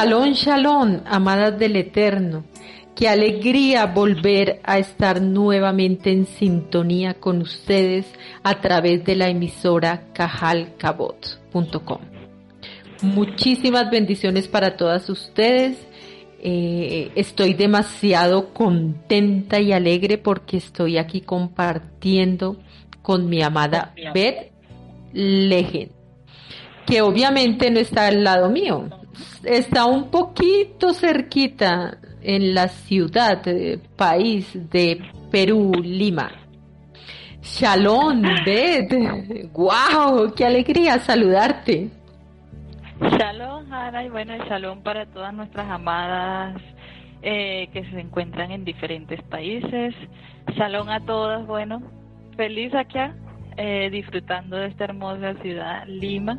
Shalom, 0.00 0.32
shalom, 0.32 1.00
amadas 1.04 1.58
del 1.58 1.76
Eterno. 1.76 2.44
Qué 2.96 3.06
alegría 3.06 3.84
volver 3.84 4.58
a 4.64 4.78
estar 4.78 5.20
nuevamente 5.20 6.10
en 6.10 6.24
sintonía 6.24 7.20
con 7.20 7.42
ustedes 7.42 8.06
a 8.42 8.62
través 8.62 9.04
de 9.04 9.14
la 9.14 9.28
emisora 9.28 10.04
cajalcabot.com. 10.14 11.98
Muchísimas 13.02 13.90
bendiciones 13.90 14.48
para 14.48 14.78
todas 14.78 15.10
ustedes. 15.10 15.76
Eh, 16.42 17.12
estoy 17.14 17.52
demasiado 17.52 18.54
contenta 18.54 19.60
y 19.60 19.72
alegre 19.72 20.16
porque 20.16 20.56
estoy 20.56 20.96
aquí 20.96 21.20
compartiendo 21.20 22.56
con 23.02 23.28
mi 23.28 23.42
amada 23.42 23.92
Beth 24.14 24.50
Legend, 25.12 25.90
que 26.86 27.02
obviamente 27.02 27.70
no 27.70 27.80
está 27.80 28.06
al 28.06 28.24
lado 28.24 28.48
mío, 28.48 28.88
está 29.44 29.86
un 29.86 30.10
poquito 30.10 30.92
cerquita 30.92 31.98
en 32.22 32.54
la 32.54 32.68
ciudad, 32.68 33.46
eh, 33.46 33.78
país 33.96 34.50
de 34.70 35.00
Perú, 35.30 35.72
Lima. 35.82 36.30
Shalom, 37.42 38.22
Beth. 38.44 38.92
¡Wow! 39.52 40.34
¡Qué 40.36 40.44
alegría 40.44 40.98
saludarte! 40.98 41.90
Shalom, 43.00 43.72
Ana, 43.72 44.04
y 44.04 44.10
bueno, 44.10 44.34
shalom 44.46 44.82
para 44.82 45.06
todas 45.06 45.32
nuestras 45.32 45.70
amadas 45.70 46.60
eh, 47.22 47.68
que 47.72 47.84
se 47.90 48.00
encuentran 48.00 48.50
en 48.50 48.64
diferentes 48.64 49.22
países. 49.22 49.94
Shalom 50.54 50.90
a 50.90 51.00
todas, 51.00 51.46
bueno, 51.46 51.82
feliz 52.36 52.74
acá, 52.74 53.14
eh, 53.56 53.88
disfrutando 53.90 54.56
de 54.56 54.66
esta 54.66 54.84
hermosa 54.84 55.34
ciudad, 55.42 55.84
Lima 55.86 56.38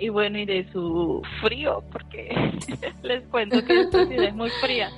y 0.00 0.08
bueno, 0.08 0.38
y 0.38 0.46
de 0.46 0.66
su 0.72 1.22
frío, 1.42 1.84
porque 1.92 2.30
les 3.02 3.22
cuento 3.28 3.62
que 3.64 3.82
esta 3.82 4.06
ciudad 4.06 4.28
es 4.28 4.34
muy 4.34 4.50
fría. 4.62 4.90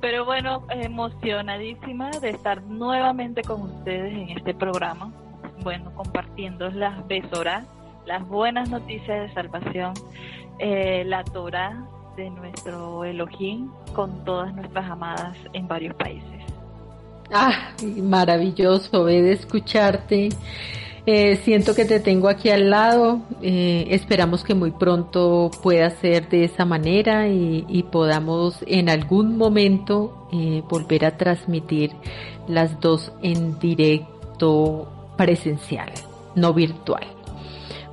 Pero 0.00 0.24
bueno, 0.24 0.66
emocionadísima 0.70 2.10
de 2.10 2.30
estar 2.30 2.62
nuevamente 2.62 3.42
con 3.42 3.62
ustedes 3.62 4.12
en 4.12 4.30
este 4.30 4.54
programa. 4.54 5.12
Bueno, 5.62 5.92
compartiendo 5.94 6.70
las 6.70 7.06
besoras, 7.06 7.66
las 8.06 8.26
buenas 8.26 8.70
noticias 8.70 9.28
de 9.28 9.34
salvación, 9.34 9.92
eh, 10.58 11.02
la 11.04 11.24
Torah 11.24 11.84
de 12.16 12.30
nuestro 12.30 13.04
Elohim 13.04 13.70
con 13.92 14.24
todas 14.24 14.54
nuestras 14.54 14.88
amadas 14.90 15.36
en 15.52 15.66
varios 15.66 15.94
países. 15.96 16.40
Ah, 17.32 17.72
maravilloso, 18.02 19.04
ve 19.04 19.22
de 19.22 19.32
escucharte. 19.32 20.30
Eh, 21.12 21.40
siento 21.44 21.74
que 21.74 21.84
te 21.84 21.98
tengo 21.98 22.28
aquí 22.28 22.50
al 22.50 22.70
lado. 22.70 23.22
Eh, 23.42 23.88
esperamos 23.90 24.44
que 24.44 24.54
muy 24.54 24.70
pronto 24.70 25.50
pueda 25.60 25.90
ser 25.90 26.28
de 26.28 26.44
esa 26.44 26.64
manera 26.64 27.26
y, 27.26 27.84
podamos 27.90 28.62
en 28.68 28.88
algún 28.88 29.36
momento 29.36 30.28
eh, 30.32 30.62
volver 30.68 31.04
a 31.04 31.16
transmitir 31.16 31.90
las 32.46 32.78
dos 32.80 33.10
en 33.22 33.58
directo 33.58 34.86
presencial, 35.16 35.90
no 36.36 36.54
virtual. 36.54 37.19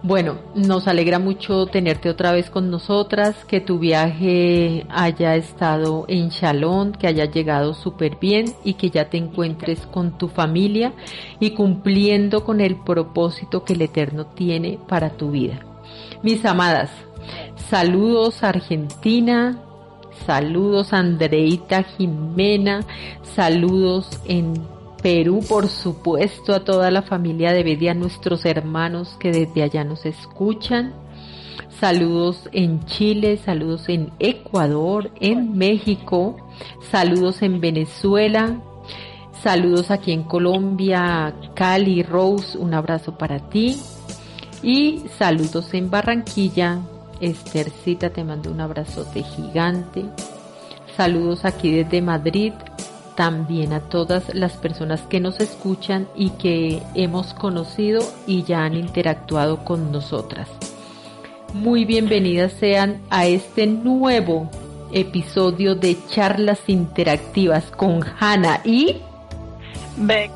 Bueno, 0.03 0.37
nos 0.53 0.87
alegra 0.87 1.17
mucho 1.17 1.65
tenerte 1.65 2.09
otra 2.09 2.31
vez 2.31 2.51
con 2.51 2.69
nosotras, 2.69 3.43
que 3.45 3.59
tu 3.59 3.79
viaje 3.79 4.85
haya 4.89 5.35
estado 5.35 6.05
en 6.07 6.29
Shalom, 6.29 6.91
que 6.91 7.07
haya 7.07 7.25
llegado 7.25 7.73
súper 7.73 8.17
bien 8.17 8.45
y 8.63 8.75
que 8.75 8.91
ya 8.91 9.09
te 9.09 9.17
encuentres 9.17 9.87
con 9.87 10.17
tu 10.17 10.27
familia 10.27 10.93
y 11.39 11.51
cumpliendo 11.51 12.45
con 12.45 12.61
el 12.61 12.75
propósito 12.75 13.63
que 13.63 13.73
el 13.73 13.81
Eterno 13.81 14.27
tiene 14.27 14.77
para 14.87 15.09
tu 15.09 15.31
vida. 15.31 15.59
Mis 16.21 16.45
amadas, 16.45 16.91
saludos 17.69 18.43
Argentina, 18.43 19.57
saludos 20.27 20.93
Andreita 20.93 21.83
Jimena, 21.83 22.85
saludos 23.35 24.21
en 24.25 24.76
Perú, 25.01 25.41
por 25.47 25.67
supuesto, 25.67 26.53
a 26.53 26.63
toda 26.63 26.91
la 26.91 27.01
familia 27.01 27.53
de 27.53 27.63
Bedia, 27.63 27.91
a 27.91 27.95
nuestros 27.95 28.45
hermanos 28.45 29.15
que 29.19 29.31
desde 29.31 29.63
allá 29.63 29.83
nos 29.83 30.05
escuchan. 30.05 30.93
Saludos 31.79 32.49
en 32.53 32.83
Chile, 32.85 33.37
saludos 33.37 33.87
en 33.87 34.11
Ecuador, 34.17 35.11
en 35.19 35.57
México, 35.57 36.37
saludos 36.89 37.43
en 37.43 37.61
Venezuela, 37.61 38.59
saludos 39.43 39.91
aquí 39.91 40.11
en 40.11 40.23
Colombia, 40.23 41.35
Cali, 41.53 42.01
Rose, 42.01 42.57
un 42.57 42.73
abrazo 42.73 43.17
para 43.17 43.49
ti. 43.49 43.77
Y 44.63 45.03
saludos 45.19 45.71
en 45.75 45.91
Barranquilla, 45.91 46.79
Esthercita, 47.21 48.09
te 48.09 48.23
mando 48.23 48.51
un 48.51 48.59
abrazote 48.59 49.21
gigante. 49.21 50.03
Saludos 50.95 51.45
aquí 51.45 51.71
desde 51.71 52.01
Madrid, 52.01 52.53
también 53.17 53.73
a 53.73 53.79
todas 53.79 54.33
las 54.35 54.53
personas 54.53 55.01
que 55.01 55.19
nos 55.19 55.39
escuchan 55.39 56.07
y 56.15 56.29
que 56.29 56.83
hemos 56.93 57.33
conocido 57.33 58.03
y 58.27 58.43
ya 58.43 58.63
han 58.63 58.75
interactuado 58.75 59.65
con 59.65 59.91
nosotras. 59.91 60.47
Muy 61.51 61.83
bienvenidas 61.83 62.53
sean 62.53 63.01
a 63.09 63.25
este 63.25 63.65
nuevo 63.65 64.51
episodio 64.93 65.73
de 65.73 65.97
charlas 66.09 66.59
interactivas 66.67 67.65
con 67.71 68.01
Hanna 68.19 68.61
y 68.63 69.01
Beck. 69.97 70.31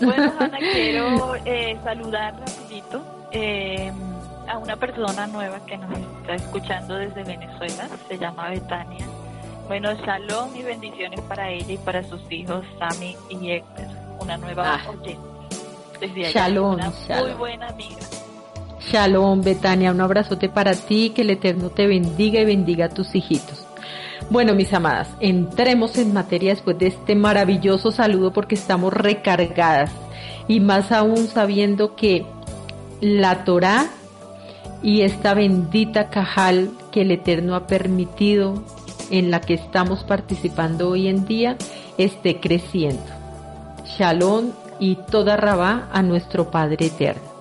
Bueno, 0.00 0.32
Hanna, 0.38 0.58
quiero 0.58 1.34
eh, 1.44 1.76
saludar 1.82 2.38
rapidito 2.38 3.02
eh, 3.32 3.90
a 4.46 4.56
una 4.56 4.76
persona 4.76 5.26
nueva 5.26 5.58
que 5.66 5.76
nos 5.76 5.90
está 5.98 6.36
escuchando 6.36 6.94
desde 6.94 7.24
Venezuela, 7.24 7.88
se 8.06 8.16
llama 8.16 8.50
Betania 8.50 9.04
bueno, 9.68 9.94
shalom 9.94 10.56
y 10.56 10.62
bendiciones 10.62 11.20
para 11.20 11.50
ella 11.50 11.74
y 11.74 11.78
para 11.78 12.02
sus 12.02 12.20
hijos, 12.32 12.64
Sammy 12.78 13.14
y 13.28 13.50
Héctor, 13.50 13.86
una 14.18 14.38
nueva 14.38 14.74
ah. 14.74 14.90
oyente. 14.90 15.18
Desde 16.00 16.32
shalom, 16.32 16.74
una 16.74 16.92
muy 17.20 17.32
buena 17.32 17.68
amiga. 17.68 17.96
Shalom, 18.80 19.42
Betania, 19.42 19.90
un 19.92 20.00
abrazote 20.00 20.48
para 20.48 20.72
ti, 20.72 21.12
que 21.14 21.20
el 21.22 21.30
Eterno 21.30 21.68
te 21.68 21.86
bendiga 21.86 22.40
y 22.40 22.46
bendiga 22.46 22.86
a 22.86 22.88
tus 22.88 23.14
hijitos. 23.14 23.66
Bueno, 24.30 24.54
mis 24.54 24.72
amadas, 24.72 25.08
entremos 25.20 25.98
en 25.98 26.14
materia 26.14 26.54
después 26.54 26.78
de 26.78 26.86
este 26.88 27.14
maravilloso 27.14 27.90
saludo 27.90 28.32
porque 28.32 28.54
estamos 28.54 28.92
recargadas 28.92 29.90
y 30.48 30.60
más 30.60 30.92
aún 30.92 31.28
sabiendo 31.28 31.94
que 31.94 32.24
la 33.00 33.44
Torah 33.44 33.86
y 34.82 35.02
esta 35.02 35.34
bendita 35.34 36.08
cajal 36.08 36.70
que 36.90 37.02
el 37.02 37.10
Eterno 37.10 37.54
ha 37.54 37.66
permitido 37.66 38.62
en 39.10 39.30
la 39.30 39.40
que 39.40 39.54
estamos 39.54 40.04
participando 40.04 40.90
hoy 40.90 41.08
en 41.08 41.24
día 41.26 41.56
esté 41.96 42.40
creciendo. 42.40 43.02
Shalom 43.84 44.50
y 44.78 44.96
toda 45.10 45.36
rabá 45.36 45.88
a 45.92 46.02
nuestro 46.02 46.50
Padre 46.50 46.86
Eterno. 46.86 47.38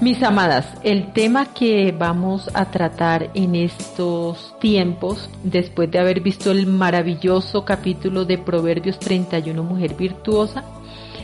Mis 0.00 0.22
amadas, 0.22 0.66
el 0.82 1.12
tema 1.12 1.54
que 1.54 1.94
vamos 1.96 2.50
a 2.52 2.70
tratar 2.70 3.30
en 3.34 3.54
estos 3.54 4.54
tiempos, 4.60 5.30
después 5.42 5.90
de 5.90 5.98
haber 5.98 6.20
visto 6.20 6.50
el 6.50 6.66
maravilloso 6.66 7.64
capítulo 7.64 8.24
de 8.24 8.36
Proverbios 8.36 8.98
31, 8.98 9.62
Mujer 9.62 9.94
Virtuosa, 9.94 10.64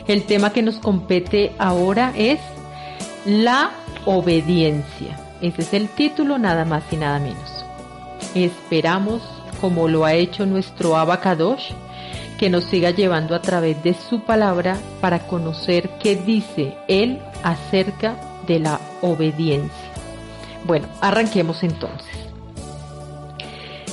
el 0.07 0.23
tema 0.23 0.51
que 0.51 0.61
nos 0.61 0.77
compete 0.79 1.51
ahora 1.59 2.13
es 2.15 2.39
la 3.25 3.71
obediencia. 4.05 5.19
Ese 5.41 5.61
es 5.61 5.73
el 5.73 5.89
título, 5.89 6.37
nada 6.37 6.65
más 6.65 6.83
y 6.91 6.97
nada 6.97 7.19
menos. 7.19 7.65
Esperamos 8.33 9.21
como 9.61 9.87
lo 9.87 10.03
ha 10.03 10.15
hecho 10.15 10.45
nuestro 10.45 10.97
Abacadosh, 10.97 11.71
que 12.39 12.49
nos 12.49 12.63
siga 12.65 12.89
llevando 12.89 13.35
a 13.35 13.41
través 13.41 13.81
de 13.83 13.93
su 13.93 14.21
palabra 14.21 14.75
para 14.99 15.27
conocer 15.27 15.91
qué 16.01 16.15
dice 16.15 16.75
Él 16.87 17.19
acerca 17.43 18.15
de 18.47 18.59
la 18.59 18.79
obediencia. 19.01 19.91
Bueno, 20.65 20.87
arranquemos 21.01 21.61
entonces. 21.61 22.07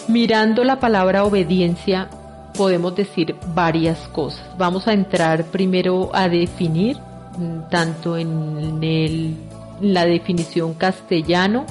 Mirando 0.09 0.65
la 0.65 0.81
palabra 0.81 1.25
obediencia, 1.25 2.09
podemos 2.57 2.97
decir 2.97 3.37
varias 3.55 3.99
cosas. 4.09 4.43
Vamos 4.57 4.89
a 4.89 4.95
entrar 4.95 5.45
primero 5.45 6.11
a 6.15 6.29
definir, 6.31 6.97
mm, 7.37 7.69
tanto 7.71 8.17
en 8.17 8.83
el, 8.83 9.37
la 9.83 10.07
definición 10.07 10.73
castellano, 10.73 11.67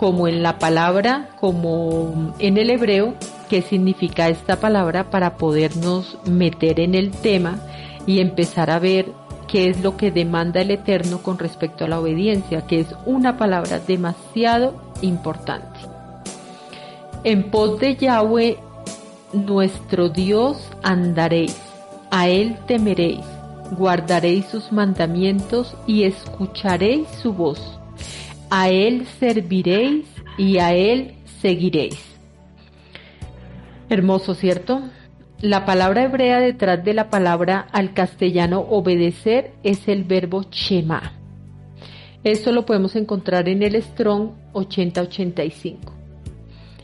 como 0.00 0.26
en 0.26 0.42
la 0.42 0.58
palabra, 0.58 1.28
como 1.38 2.32
en 2.38 2.56
el 2.56 2.70
hebreo, 2.70 3.12
qué 3.50 3.60
significa 3.60 4.30
esta 4.30 4.56
palabra 4.56 5.10
para 5.10 5.36
podernos 5.36 6.16
meter 6.24 6.80
en 6.80 6.94
el 6.94 7.10
tema 7.10 7.58
y 8.06 8.20
empezar 8.20 8.70
a 8.70 8.78
ver 8.78 9.12
qué 9.46 9.68
es 9.68 9.82
lo 9.82 9.98
que 9.98 10.10
demanda 10.10 10.62
el 10.62 10.70
Eterno 10.70 11.18
con 11.18 11.38
respecto 11.38 11.84
a 11.84 11.88
la 11.88 12.00
obediencia, 12.00 12.66
que 12.66 12.80
es 12.80 12.86
una 13.04 13.36
palabra 13.36 13.78
demasiado 13.78 14.74
importante. 15.02 15.80
En 17.22 17.50
pos 17.50 17.78
de 17.78 17.96
Yahweh, 17.96 18.56
nuestro 19.34 20.08
Dios 20.08 20.66
andaréis, 20.82 21.60
a 22.10 22.26
Él 22.26 22.56
temeréis, 22.66 23.26
guardaréis 23.72 24.46
sus 24.46 24.72
mandamientos 24.72 25.76
y 25.86 26.04
escucharéis 26.04 27.06
su 27.22 27.34
voz. 27.34 27.79
A 28.50 28.68
Él 28.68 29.06
serviréis 29.20 30.06
y 30.36 30.58
a 30.58 30.74
Él 30.74 31.14
seguiréis. 31.40 32.00
Hermoso, 33.88 34.34
¿cierto? 34.34 34.82
La 35.40 35.64
palabra 35.64 36.02
hebrea 36.02 36.40
detrás 36.40 36.84
de 36.84 36.92
la 36.92 37.10
palabra 37.10 37.66
al 37.72 37.94
castellano 37.94 38.60
obedecer 38.60 39.52
es 39.62 39.88
el 39.88 40.04
verbo 40.04 40.44
shema. 40.50 41.12
Esto 42.24 42.52
lo 42.52 42.66
podemos 42.66 42.96
encontrar 42.96 43.48
en 43.48 43.62
el 43.62 43.80
Strong 43.80 44.32
8085. 44.52 45.94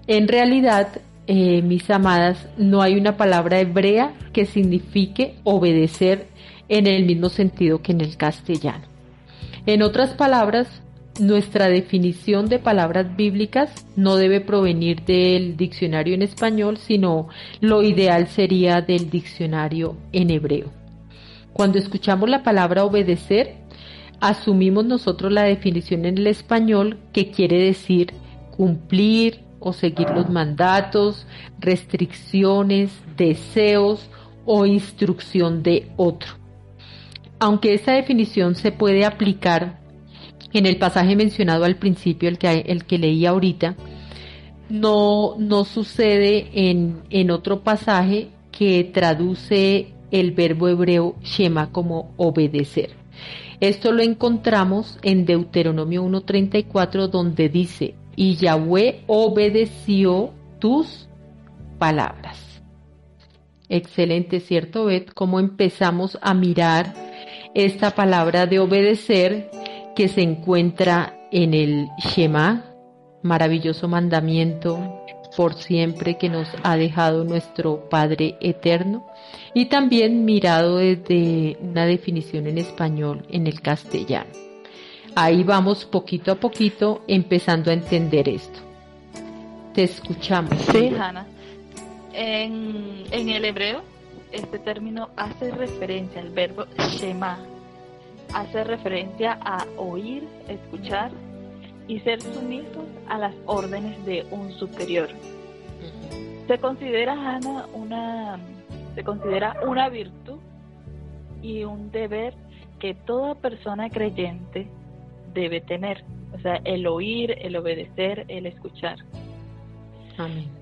En 0.06 0.28
realidad, 0.28 0.88
eh, 1.26 1.60
mis 1.62 1.90
amadas, 1.90 2.48
no 2.56 2.80
hay 2.80 2.94
una 2.94 3.16
palabra 3.16 3.60
hebrea 3.60 4.14
que 4.32 4.46
signifique 4.46 5.34
obedecer 5.42 6.28
en 6.68 6.86
el 6.86 7.04
mismo 7.04 7.28
sentido 7.28 7.82
que 7.82 7.92
en 7.92 8.00
el 8.00 8.16
castellano. 8.16 8.84
En 9.66 9.82
otras 9.82 10.10
palabras, 10.14 10.68
nuestra 11.18 11.68
definición 11.68 12.48
de 12.48 12.58
palabras 12.58 13.16
bíblicas 13.16 13.70
no 13.96 14.16
debe 14.16 14.40
provenir 14.40 15.04
del 15.04 15.56
diccionario 15.56 16.14
en 16.14 16.22
español, 16.22 16.76
sino 16.76 17.28
lo 17.60 17.82
ideal 17.82 18.28
sería 18.28 18.80
del 18.80 19.10
diccionario 19.10 19.96
en 20.12 20.30
hebreo. 20.30 20.70
Cuando 21.52 21.78
escuchamos 21.78 22.28
la 22.28 22.42
palabra 22.42 22.84
obedecer, 22.84 23.56
asumimos 24.20 24.84
nosotros 24.84 25.32
la 25.32 25.44
definición 25.44 26.04
en 26.04 26.18
el 26.18 26.26
español 26.26 26.98
que 27.12 27.30
quiere 27.30 27.58
decir 27.58 28.12
cumplir, 28.56 29.46
o 29.58 29.72
seguir 29.72 30.10
los 30.10 30.30
mandatos, 30.30 31.26
restricciones, 31.58 32.90
deseos 33.16 34.08
o 34.44 34.64
instrucción 34.64 35.62
de 35.62 35.90
otro. 35.96 36.28
Aunque 37.40 37.74
esa 37.74 37.92
definición 37.92 38.54
se 38.54 38.70
puede 38.70 39.04
aplicar 39.04 39.80
en 40.58 40.66
el 40.66 40.78
pasaje 40.78 41.16
mencionado 41.16 41.64
al 41.64 41.76
principio, 41.76 42.28
el 42.28 42.38
que, 42.38 42.64
el 42.66 42.84
que 42.84 42.98
leí 42.98 43.26
ahorita, 43.26 43.76
no, 44.68 45.36
no 45.38 45.64
sucede 45.64 46.48
en, 46.52 47.02
en 47.10 47.30
otro 47.30 47.62
pasaje 47.62 48.28
que 48.50 48.84
traduce 48.84 49.92
el 50.10 50.32
verbo 50.32 50.68
hebreo 50.68 51.16
shema 51.22 51.70
como 51.72 52.12
obedecer. 52.16 52.90
Esto 53.60 53.92
lo 53.92 54.02
encontramos 54.02 54.98
en 55.02 55.24
Deuteronomio 55.24 56.04
1.34 56.04 57.08
donde 57.08 57.48
dice, 57.48 57.94
y 58.14 58.36
Yahweh 58.36 59.02
obedeció 59.06 60.32
tus 60.58 61.08
palabras. 61.78 62.62
Excelente, 63.68 64.40
¿cierto, 64.40 64.86
Bet? 64.86 65.12
Cómo 65.12 65.40
empezamos 65.40 66.18
a 66.22 66.34
mirar 66.34 66.94
esta 67.54 67.92
palabra 67.94 68.46
de 68.46 68.58
obedecer 68.58 69.50
que 69.96 70.08
se 70.08 70.22
encuentra 70.22 71.14
en 71.32 71.54
el 71.54 71.88
Shema, 71.98 72.64
maravilloso 73.22 73.88
mandamiento 73.88 74.78
por 75.36 75.54
siempre 75.54 76.16
que 76.16 76.28
nos 76.28 76.48
ha 76.62 76.76
dejado 76.76 77.24
nuestro 77.24 77.88
Padre 77.88 78.36
Eterno, 78.40 79.06
y 79.54 79.66
también 79.66 80.24
mirado 80.24 80.76
desde 80.76 81.56
una 81.60 81.84
definición 81.86 82.46
en 82.46 82.58
español 82.58 83.26
en 83.30 83.46
el 83.46 83.60
castellano. 83.60 84.30
Ahí 85.14 85.42
vamos 85.42 85.84
poquito 85.84 86.32
a 86.32 86.34
poquito 86.36 87.02
empezando 87.08 87.70
a 87.70 87.74
entender 87.74 88.28
esto. 88.28 88.60
Te 89.74 89.84
escuchamos. 89.84 90.54
Sí, 90.72 90.90
Hanna. 90.98 91.26
En, 92.12 93.04
en 93.10 93.28
el 93.28 93.44
hebreo, 93.44 93.82
este 94.32 94.58
término 94.58 95.10
hace 95.16 95.50
referencia 95.50 96.20
al 96.20 96.30
verbo 96.30 96.64
shema. 96.98 97.38
Hace 98.34 98.64
referencia 98.64 99.38
a 99.42 99.64
oír, 99.76 100.26
escuchar 100.48 101.10
y 101.88 102.00
ser 102.00 102.20
sumisos 102.20 102.84
a 103.08 103.18
las 103.18 103.34
órdenes 103.46 104.04
de 104.04 104.26
un 104.30 104.52
superior. 104.52 105.08
Se 106.46 106.58
considera, 106.58 107.12
Hannah, 107.12 107.66
una, 107.72 108.38
se 108.94 109.04
considera 109.04 109.56
una 109.66 109.88
virtud 109.88 110.38
y 111.42 111.64
un 111.64 111.90
deber 111.90 112.34
que 112.78 112.94
toda 112.94 113.34
persona 113.34 113.90
creyente 113.90 114.68
debe 115.32 115.60
tener. 115.60 116.04
O 116.34 116.38
sea, 116.40 116.60
el 116.64 116.86
oír, 116.86 117.36
el 117.40 117.56
obedecer, 117.56 118.24
el 118.28 118.46
escuchar. 118.46 118.98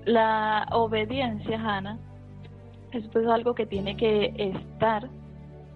La 0.05 0.67
obediencia, 0.71 1.59
Hannah, 1.59 1.97
es 2.91 3.07
pues 3.07 3.25
algo 3.27 3.55
que 3.55 3.65
tiene 3.65 3.95
que 3.95 4.33
estar 4.37 5.07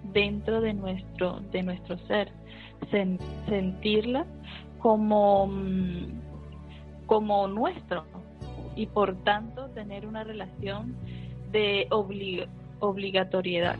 dentro 0.03 0.61
de 0.61 0.73
nuestro, 0.73 1.41
de 1.51 1.63
nuestro 1.63 1.97
ser, 2.07 2.31
sentirla 3.47 4.25
como, 4.79 5.47
mm, 5.47 6.21
como 7.05 7.47
nuestro 7.47 8.05
y 8.75 8.85
por 8.87 9.15
tanto 9.23 9.67
tener 9.69 10.05
una 10.05 10.23
relación 10.23 10.95
de 11.51 11.87
obligatoriedad. 12.79 13.77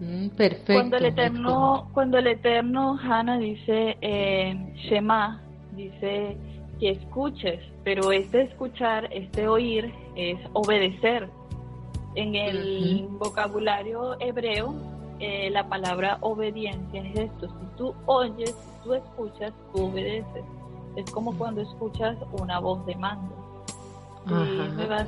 Mm, 0.00 0.28
perfecto. 0.28 0.74
Cuando 0.74 0.96
el 0.98 1.06
Eterno, 1.06 1.90
cuando 1.92 2.18
el 2.18 2.26
Eterno, 2.26 2.98
Hannah 3.02 3.38
dice 3.38 3.96
eh, 4.00 4.74
Shema, 4.88 5.40
dice 5.74 6.36
que 6.78 6.90
escuches, 6.90 7.60
pero 7.82 8.12
este 8.12 8.42
escuchar, 8.42 9.08
este 9.10 9.48
oír, 9.48 9.92
es 10.14 10.38
obedecer. 10.52 11.28
En 12.14 12.34
el 12.34 13.08
vocabulario 13.10 14.18
hebreo, 14.20 14.74
eh, 15.18 15.50
la 15.50 15.68
palabra 15.68 16.18
obediencia 16.20 17.02
es 17.02 17.16
esto. 17.16 17.48
Si 17.48 17.66
tú 17.76 17.94
oyes, 18.06 18.50
si 18.50 18.84
tú 18.84 18.94
escuchas, 18.94 19.52
tú 19.72 19.86
obedeces. 19.86 20.44
Es 20.96 21.10
como 21.10 21.36
cuando 21.36 21.62
escuchas 21.62 22.16
una 22.40 22.58
voz 22.58 22.84
de 22.86 22.94
mando. 22.96 23.34
Y 24.26 24.74
me 24.74 24.86
vas 24.86 25.06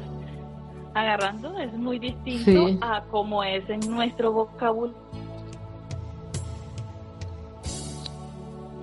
agarrando 0.94 1.56
es 1.58 1.72
muy 1.74 1.98
distinto 1.98 2.78
a 2.80 3.02
como 3.10 3.44
es 3.44 3.68
en 3.68 3.80
nuestro 3.90 4.32
vocabulario 4.32 4.96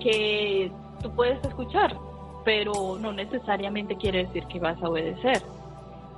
que 0.06 0.70
tú 1.02 1.10
puedes 1.10 1.42
escuchar, 1.44 1.96
pero 2.44 2.96
no 3.00 3.12
necesariamente 3.12 3.96
quiere 3.96 4.24
decir 4.26 4.46
que 4.46 4.60
vas 4.60 4.80
a 4.80 4.88
obedecer. 4.88 5.42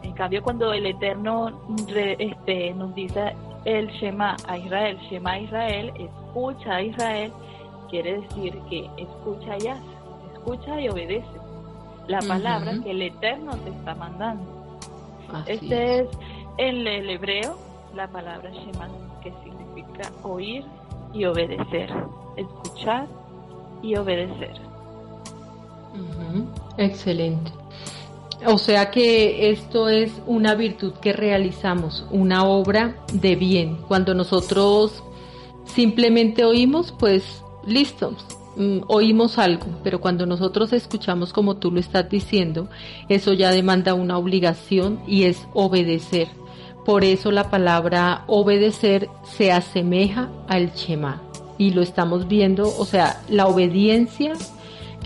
En 0.03 0.13
cambio, 0.13 0.43
cuando 0.43 0.75
el 0.75 0.87
Eterno 0.87 1.59
este, 1.89 2.75
nos 2.75 2.95
dice 2.95 3.35
el 3.65 3.89
Shema 3.89 4.37
a 4.47 4.59
Israel, 4.59 4.99
Shema 5.11 5.33
a 5.33 5.41
Israel, 5.41 5.93
escucha 5.99 6.77
a 6.77 6.83
Israel, 6.83 7.33
quiere 7.91 8.21
decir 8.21 8.59
que 8.69 8.91
escucha 8.97 9.57
y 9.59 9.69
hace, 9.69 9.83
escucha 10.35 10.81
y 10.81 10.89
obedece 10.89 11.29
la 12.07 12.21
palabra 12.21 12.73
que 12.83 12.91
el 12.91 13.03
Eterno 13.03 13.57
te 13.59 13.71
está 13.71 13.95
mandando 13.95 14.59
este 15.47 16.01
es. 16.01 16.09
en 16.57 16.87
el 16.87 17.11
hebreo 17.11 17.57
la 17.95 18.09
palabra 18.09 18.51
Shema, 18.51 18.89
que 19.23 19.33
significa 19.43 20.11
oír 20.23 20.65
y 21.13 21.25
obedecer, 21.25 21.91
escuchar 22.37 23.07
y 23.83 23.97
obedecer. 23.97 24.55
Excelente. 26.77 27.51
O 28.47 28.59
sea 28.59 28.91
que 28.91 29.51
esto 29.51 29.89
es 29.89 30.13
una 30.27 30.55
virtud 30.55 30.93
que 30.95 31.13
realizamos, 31.13 32.07
una 32.11 32.45
obra 32.45 32.97
de 33.13 33.37
bien. 33.37 33.79
Cuando 33.89 34.15
nosotros 34.15 35.03
simplemente 35.65 36.45
oímos, 36.45 36.95
pues 36.99 37.43
listo, 37.67 38.15
Mm, 38.59 38.81
oímos 38.89 39.39
algo, 39.39 39.67
pero 39.85 40.01
cuando 40.01 40.27
nosotros 40.27 40.73
escuchamos 40.73 41.33
como 41.33 41.59
tú 41.59 41.71
lo 41.71 41.79
estás 41.79 42.11
diciendo, 42.11 42.69
eso 43.09 43.33
ya 43.33 43.53
demanda 43.53 43.95
una 43.95 44.19
obligación 44.19 44.99
y 45.07 45.25
es 45.25 45.47
obedecer. 45.55 46.27
Por 46.85 47.05
eso 47.05 47.31
la 47.31 47.51
palabra 47.51 48.25
obedecer 48.27 49.09
se 49.23 49.53
asemeja 49.53 50.29
al 50.49 50.73
Shema. 50.73 51.23
Y 51.57 51.71
lo 51.71 51.83
estamos 51.83 52.27
viendo, 52.27 52.65
o 52.77 52.85
sea, 52.85 53.23
la 53.29 53.47
obediencia, 53.47 54.33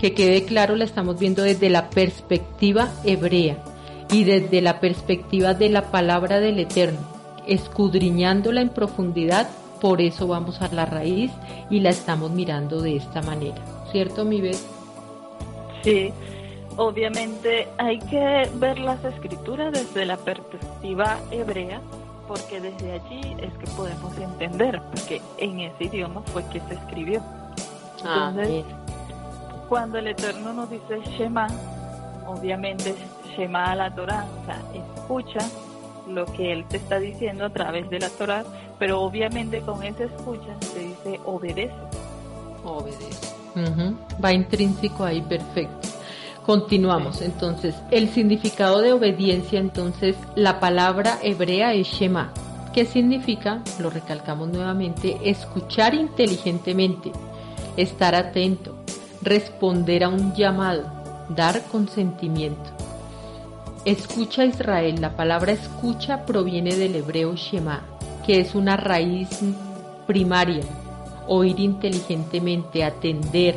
que 0.03 0.13
quede 0.13 0.43
claro, 0.43 0.75
la 0.75 0.83
estamos 0.83 1.17
viendo 1.17 1.43
desde 1.43 1.69
la 1.69 1.89
perspectiva 1.89 2.91
hebrea 3.05 3.63
y 4.11 4.25
desde 4.25 4.59
la 4.59 4.81
perspectiva 4.81 5.53
de 5.53 5.69
la 5.69 5.91
palabra 5.91 6.41
del 6.41 6.59
Eterno, 6.59 6.99
escudriñándola 7.47 8.59
en 8.59 8.67
profundidad 8.67 9.47
por 9.79 10.01
eso 10.01 10.27
vamos 10.27 10.61
a 10.61 10.67
la 10.73 10.85
raíz 10.85 11.31
y 11.69 11.79
la 11.79 11.91
estamos 11.91 12.31
mirando 12.31 12.81
de 12.81 12.97
esta 12.97 13.21
manera, 13.21 13.55
¿cierto, 13.93 14.25
mi 14.25 14.41
vez? 14.41 14.67
Sí, 15.83 16.11
obviamente 16.75 17.69
hay 17.77 17.99
que 17.99 18.49
ver 18.55 18.79
las 18.79 19.01
escrituras 19.05 19.71
desde 19.71 20.05
la 20.05 20.17
perspectiva 20.17 21.17
hebrea, 21.31 21.79
porque 22.27 22.59
desde 22.59 22.91
allí 22.91 23.37
es 23.39 23.53
que 23.53 23.67
podemos 23.77 24.17
entender, 24.17 24.81
porque 24.89 25.21
en 25.37 25.61
ese 25.61 25.85
idioma 25.85 26.23
fue 26.23 26.43
que 26.49 26.59
se 26.59 26.73
escribió. 26.73 27.21
Entonces, 27.99 28.65
cuando 29.73 29.97
el 29.97 30.05
Eterno 30.05 30.53
nos 30.53 30.69
dice 30.69 31.01
Shema, 31.17 31.47
obviamente 32.27 32.93
Shema 33.35 33.71
a 33.71 33.75
la 33.75 33.95
Torah, 33.95 34.23
o 34.39 34.45
sea, 34.45 34.61
escucha, 34.71 35.39
lo 36.07 36.27
que 36.27 36.53
él 36.53 36.63
te 36.69 36.77
está 36.77 36.99
diciendo 36.99 37.45
a 37.45 37.49
través 37.49 37.89
de 37.89 37.97
la 37.97 38.09
Torah, 38.09 38.43
pero 38.77 39.01
obviamente 39.01 39.61
con 39.61 39.81
esa 39.81 40.03
escucha 40.03 40.55
se 40.59 40.77
dice 40.77 41.19
obedece. 41.25 41.73
Obedece. 42.63 43.33
Va 44.23 44.31
intrínseco 44.31 45.05
ahí, 45.05 45.21
perfecto. 45.21 45.87
Continuamos, 46.45 47.23
entonces, 47.23 47.73
el 47.89 48.09
significado 48.09 48.79
de 48.79 48.93
obediencia, 48.93 49.59
entonces, 49.59 50.15
la 50.35 50.59
palabra 50.59 51.17
hebrea 51.23 51.73
es 51.73 51.87
Shema, 51.87 52.31
¿Qué 52.75 52.85
significa, 52.85 53.63
lo 53.79 53.89
recalcamos 53.89 54.49
nuevamente, 54.49 55.17
escuchar 55.23 55.95
inteligentemente, 55.95 57.11
estar 57.75 58.13
atento, 58.13 58.82
responder 59.23 60.03
a 60.03 60.09
un 60.09 60.33
llamado, 60.33 60.83
dar 61.29 61.63
consentimiento. 61.71 62.71
Escucha 63.85 64.45
Israel, 64.45 65.01
la 65.01 65.15
palabra 65.15 65.51
escucha 65.51 66.25
proviene 66.25 66.75
del 66.75 66.95
hebreo 66.95 67.35
Shema, 67.35 67.81
que 68.25 68.39
es 68.39 68.55
una 68.55 68.77
raíz 68.77 69.29
primaria, 70.07 70.63
oír 71.27 71.59
inteligentemente, 71.59 72.83
atender 72.83 73.55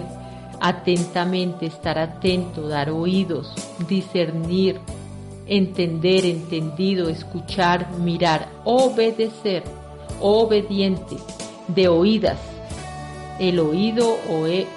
atentamente, 0.61 1.67
estar 1.67 1.99
atento, 1.99 2.69
dar 2.69 2.91
oídos, 2.91 3.53
discernir, 3.89 4.81
entender, 5.47 6.25
entendido, 6.25 7.09
escuchar, 7.09 7.91
mirar, 7.99 8.49
obedecer, 8.65 9.63
obediente, 10.21 11.17
de 11.69 11.89
oídas, 11.89 12.39
el 13.39 13.59
oído, 13.59 14.19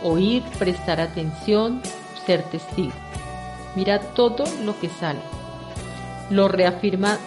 oír, 0.03 0.43
prestar 0.57 0.99
atención, 0.99 1.81
ser 2.25 2.43
testigo. 2.43 2.93
Mira 3.75 3.99
todo 3.99 4.43
lo 4.63 4.79
que 4.79 4.89
sale. 4.89 5.21
Lo 6.29 6.47
reafirma 6.47 7.17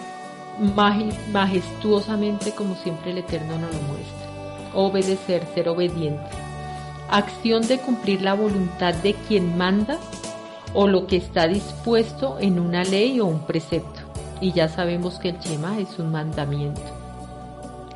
majestuosamente 1.31 2.51
como 2.51 2.75
siempre 2.75 3.11
el 3.11 3.19
Eterno 3.19 3.57
nos 3.57 3.73
lo 3.73 3.81
muestra. 3.81 4.27
Obedecer, 4.73 5.45
ser 5.53 5.69
obediente. 5.69 6.23
Acción 7.09 7.67
de 7.67 7.79
cumplir 7.79 8.21
la 8.21 8.33
voluntad 8.33 8.93
de 8.93 9.13
quien 9.13 9.57
manda 9.57 9.97
o 10.73 10.87
lo 10.87 11.05
que 11.07 11.17
está 11.17 11.47
dispuesto 11.47 12.37
en 12.39 12.59
una 12.59 12.83
ley 12.83 13.19
o 13.19 13.25
un 13.25 13.45
precepto. 13.45 14.01
Y 14.41 14.51
ya 14.51 14.67
sabemos 14.67 15.19
que 15.19 15.29
el 15.29 15.39
Shema 15.39 15.79
es 15.79 15.99
un 15.99 16.11
mandamiento. 16.11 16.81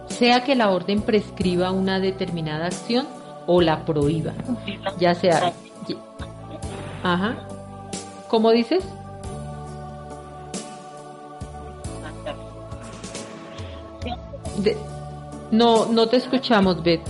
Sea 0.08 0.44
que 0.44 0.56
la 0.56 0.70
orden 0.72 1.01
prescriba 1.01 1.72
una 1.72 2.00
determinada 2.00 2.67
acción 2.67 3.08
o 3.48 3.62
la 3.62 3.84
prohíba. 3.84 4.34
Ya 5.00 5.16
sea... 5.16 5.54
Ajá. 7.04 7.36
¿Cómo 8.27 8.51
dices? 8.51 8.84
no, 15.51 15.86
no 15.86 16.08
te 16.08 16.18
escuchamos, 16.18 16.84
Beth. 16.84 17.01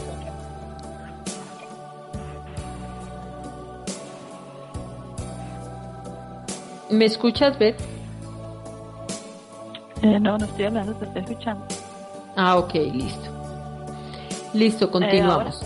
¿Me 6.89 7.06
escuchas, 7.06 7.58
Beth? 7.58 7.79
Eh, 10.01 10.20
no, 10.20 10.38
no 10.38 10.46
estoy 10.46 10.65
hablando, 10.65 10.94
te 10.94 11.06
estoy 11.06 11.22
escuchando. 11.24 11.65
Ah, 12.36 12.58
ok, 12.58 12.74
listo. 12.74 13.29
Listo, 14.53 14.91
continuamos. 14.91 15.60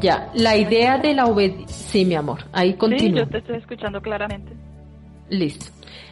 Ya, 0.00 0.30
la 0.34 0.56
idea 0.56 0.98
de 0.98 1.14
la 1.14 1.26
obediencia. 1.26 1.68
Sí, 1.68 2.04
mi 2.04 2.14
amor, 2.14 2.44
ahí 2.52 2.74
continúa. 2.74 3.24
Sí, 3.24 3.26
yo 3.26 3.28
te 3.28 3.38
estoy 3.38 3.56
escuchando 3.56 4.00
claramente. 4.00 4.52
Listo. 5.30 5.66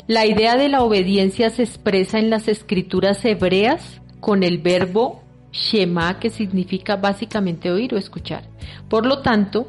La 0.07 0.27
idea 0.27 0.57
de 0.57 0.69
la 0.69 0.83
obediencia 0.83 1.51
se 1.51 1.63
expresa 1.63 2.19
en 2.19 2.31
las 2.31 2.49
escrituras 2.49 3.25
hebreas 3.25 4.01
con 4.21 4.43
el 4.43 4.59
verbo 4.59 5.23
Shema, 5.53 6.19
que 6.19 6.31
significa 6.31 6.97
básicamente 6.97 7.71
oír 7.71 7.95
o 7.95 7.99
escuchar. 7.99 8.45
Por 8.89 9.07
lo 9.07 9.21
tanto, 9.21 9.69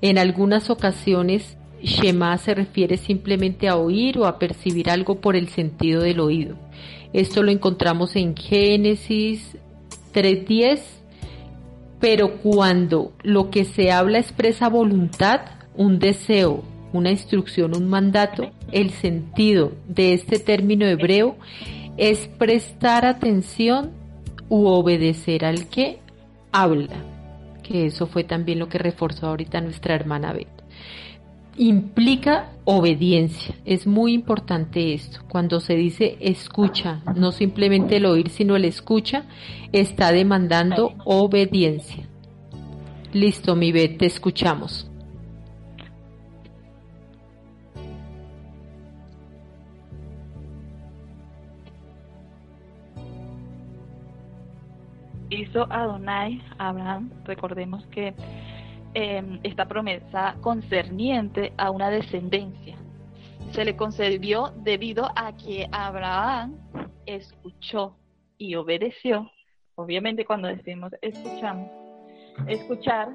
en 0.00 0.18
algunas 0.18 0.70
ocasiones 0.70 1.56
Shema 1.82 2.36
se 2.38 2.54
refiere 2.54 2.96
simplemente 2.96 3.68
a 3.68 3.76
oír 3.76 4.18
o 4.18 4.26
a 4.26 4.38
percibir 4.38 4.90
algo 4.90 5.20
por 5.20 5.36
el 5.36 5.48
sentido 5.48 6.02
del 6.02 6.20
oído. 6.20 6.56
Esto 7.12 7.42
lo 7.42 7.50
encontramos 7.50 8.16
en 8.16 8.36
Génesis 8.36 9.56
3.10, 10.12 10.80
pero 12.00 12.38
cuando 12.38 13.12
lo 13.22 13.50
que 13.50 13.64
se 13.64 13.90
habla 13.90 14.18
expresa 14.18 14.68
voluntad, 14.68 15.40
un 15.76 15.98
deseo, 15.98 16.62
una 16.92 17.10
instrucción, 17.10 17.76
un 17.76 17.88
mandato, 17.88 18.50
el 18.72 18.90
sentido 18.90 19.72
de 19.88 20.14
este 20.14 20.38
término 20.38 20.86
hebreo 20.86 21.36
es 21.96 22.28
prestar 22.38 23.04
atención 23.04 23.90
u 24.48 24.66
obedecer 24.66 25.44
al 25.44 25.68
que 25.68 25.98
habla, 26.52 26.96
que 27.62 27.86
eso 27.86 28.06
fue 28.06 28.24
también 28.24 28.58
lo 28.58 28.68
que 28.68 28.78
reforzó 28.78 29.26
ahorita 29.26 29.60
nuestra 29.60 29.94
hermana 29.94 30.32
Beth 30.32 30.57
implica 31.58 32.50
obediencia. 32.64 33.54
Es 33.64 33.86
muy 33.86 34.14
importante 34.14 34.94
esto. 34.94 35.20
Cuando 35.28 35.60
se 35.60 35.74
dice 35.74 36.16
escucha, 36.20 37.02
no 37.16 37.32
simplemente 37.32 37.96
el 37.96 38.06
oír, 38.06 38.30
sino 38.30 38.56
el 38.56 38.64
escucha, 38.64 39.24
está 39.72 40.12
demandando 40.12 40.94
obediencia. 41.04 42.08
Listo, 43.12 43.56
mi 43.56 43.72
Bet, 43.72 43.98
te 43.98 44.06
escuchamos. 44.06 44.88
Hizo 55.30 55.70
Adonai, 55.70 56.40
Abraham, 56.56 57.10
recordemos 57.24 57.84
que 57.86 58.14
Em, 58.94 59.38
esta 59.42 59.66
promesa 59.66 60.36
concerniente 60.40 61.52
a 61.58 61.70
una 61.70 61.90
descendencia. 61.90 62.76
Se 63.52 63.64
le 63.64 63.76
concedió 63.76 64.52
debido 64.56 65.10
a 65.14 65.36
que 65.36 65.68
Abraham 65.72 66.56
escuchó 67.04 67.96
y 68.38 68.54
obedeció. 68.54 69.30
Obviamente 69.74 70.24
cuando 70.24 70.48
decimos 70.48 70.92
escuchamos, 71.02 71.70
escuchar 72.46 73.14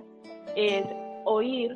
es 0.55 0.85
oír 1.25 1.75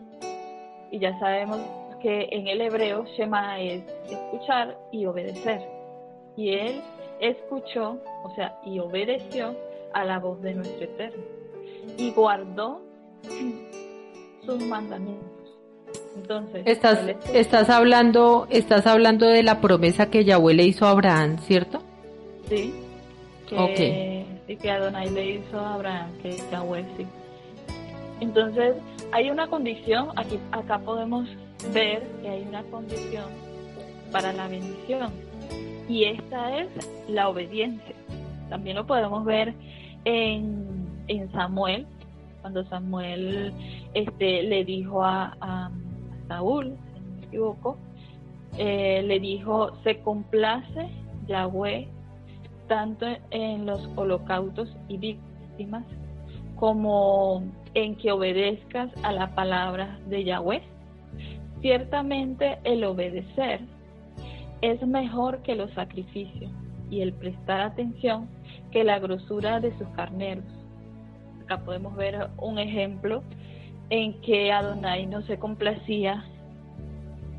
y 0.92 1.00
ya 1.00 1.18
sabemos 1.20 1.60
que 2.02 2.30
en 2.32 2.48
el 2.48 2.62
hebreo 2.62 3.04
Shema 3.18 3.60
es 3.60 3.84
escuchar 4.10 4.78
y 4.92 5.06
obedecer. 5.06 5.68
Y 6.36 6.54
él 6.54 6.82
escuchó, 7.20 8.00
o 8.24 8.30
sea, 8.36 8.60
y 8.64 8.78
obedeció 8.78 9.56
a 9.94 10.06
la 10.06 10.20
voz 10.20 10.40
de 10.44 10.54
nuestro 10.54 10.84
Eterno. 10.84 11.24
Y 11.98 12.12
guardó 12.12 12.82
sus 14.48 14.64
mandamientos. 14.64 15.28
Entonces, 16.16 16.64
estás, 16.66 17.00
estás 17.34 17.70
hablando, 17.70 18.48
estás 18.50 18.88
hablando 18.88 19.28
de 19.28 19.44
la 19.44 19.62
promesa 19.62 20.10
que 20.10 20.26
Yahweh 20.26 20.56
le 20.56 20.64
hizo 20.64 20.86
a 20.86 20.92
Abraham, 20.92 21.38
¿cierto? 21.40 21.84
Sí. 22.50 22.74
Que, 23.48 24.26
sí, 24.46 24.58
que 24.58 24.72
Adonai 24.72 25.10
le 25.10 25.36
hizo 25.36 25.60
a 25.60 25.76
Abraham, 25.76 26.10
que 26.22 26.38
Yahweh 26.52 26.86
sí. 26.98 27.06
Entonces, 28.20 28.76
hay 29.12 29.30
una 29.30 29.48
condición, 29.48 30.10
aquí 30.16 30.40
acá 30.52 30.80
podemos 30.80 31.30
ver 31.74 32.04
que 32.22 32.30
hay 32.30 32.42
una 32.44 32.64
condición 32.64 33.26
para 34.12 34.34
la 34.34 34.48
bendición. 34.48 35.12
Y 35.88 36.06
esta 36.06 36.58
es 36.58 36.68
la 37.08 37.30
obediencia. 37.30 37.96
También 38.50 38.76
lo 38.76 38.86
podemos 38.86 39.24
ver 39.24 39.54
en, 40.04 40.88
en 41.08 41.32
Samuel, 41.32 41.86
cuando 42.42 42.66
Samuel 42.66 43.54
este, 43.94 44.44
le 44.44 44.64
dijo 44.66 45.04
a, 45.04 45.72
Saúl, 46.28 46.76
si 46.94 47.00
no 47.00 47.16
me 47.16 47.26
equivoco, 47.26 47.78
eh, 48.58 49.02
le 49.04 49.20
dijo, 49.20 49.72
se 49.84 50.00
complace 50.02 50.90
Yahweh 51.28 51.88
tanto 52.68 53.06
en 53.32 53.66
los 53.66 53.90
holocaustos 53.96 54.76
y 54.90 54.98
víctimas 54.98 55.86
como 56.58 57.44
en 57.74 57.96
que 57.96 58.12
obedezcas 58.12 58.92
a 59.04 59.12
la 59.12 59.34
palabra 59.36 60.00
de 60.08 60.24
Yahweh. 60.24 60.62
Ciertamente 61.62 62.60
el 62.64 62.84
obedecer 62.84 63.62
es 64.62 64.86
mejor 64.86 65.42
que 65.44 65.56
los 65.56 65.72
sacrificios 65.72 66.52
y 66.90 67.02
el 67.02 67.14
prestar 67.14 67.62
atención 67.62 68.28
que 68.72 68.84
la 68.84 69.00
grosura 69.00 69.60
de 69.60 69.78
sus 69.78 69.88
carneros 69.90 70.57
acá 71.48 71.64
podemos 71.64 71.96
ver 71.96 72.30
un 72.38 72.60
ejemplo 72.60 73.24
en 73.90 74.20
que 74.22 74.52
Adonai 74.52 75.06
no 75.06 75.22
se 75.22 75.40
complacía 75.40 76.26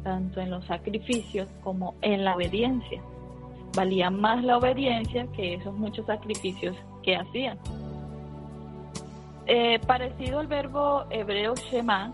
tanto 0.03 0.41
en 0.41 0.51
los 0.51 0.65
sacrificios 0.65 1.49
como 1.63 1.95
en 2.01 2.25
la 2.25 2.35
obediencia. 2.35 3.03
Valía 3.77 4.09
más 4.09 4.43
la 4.43 4.57
obediencia 4.57 5.27
que 5.37 5.55
esos 5.55 5.75
muchos 5.75 6.07
sacrificios 6.07 6.75
que 7.03 7.17
hacían. 7.17 7.59
Eh, 9.47 9.79
parecido 9.87 10.41
al 10.41 10.47
verbo 10.47 11.05
hebreo 11.11 11.55
Shema, 11.55 12.13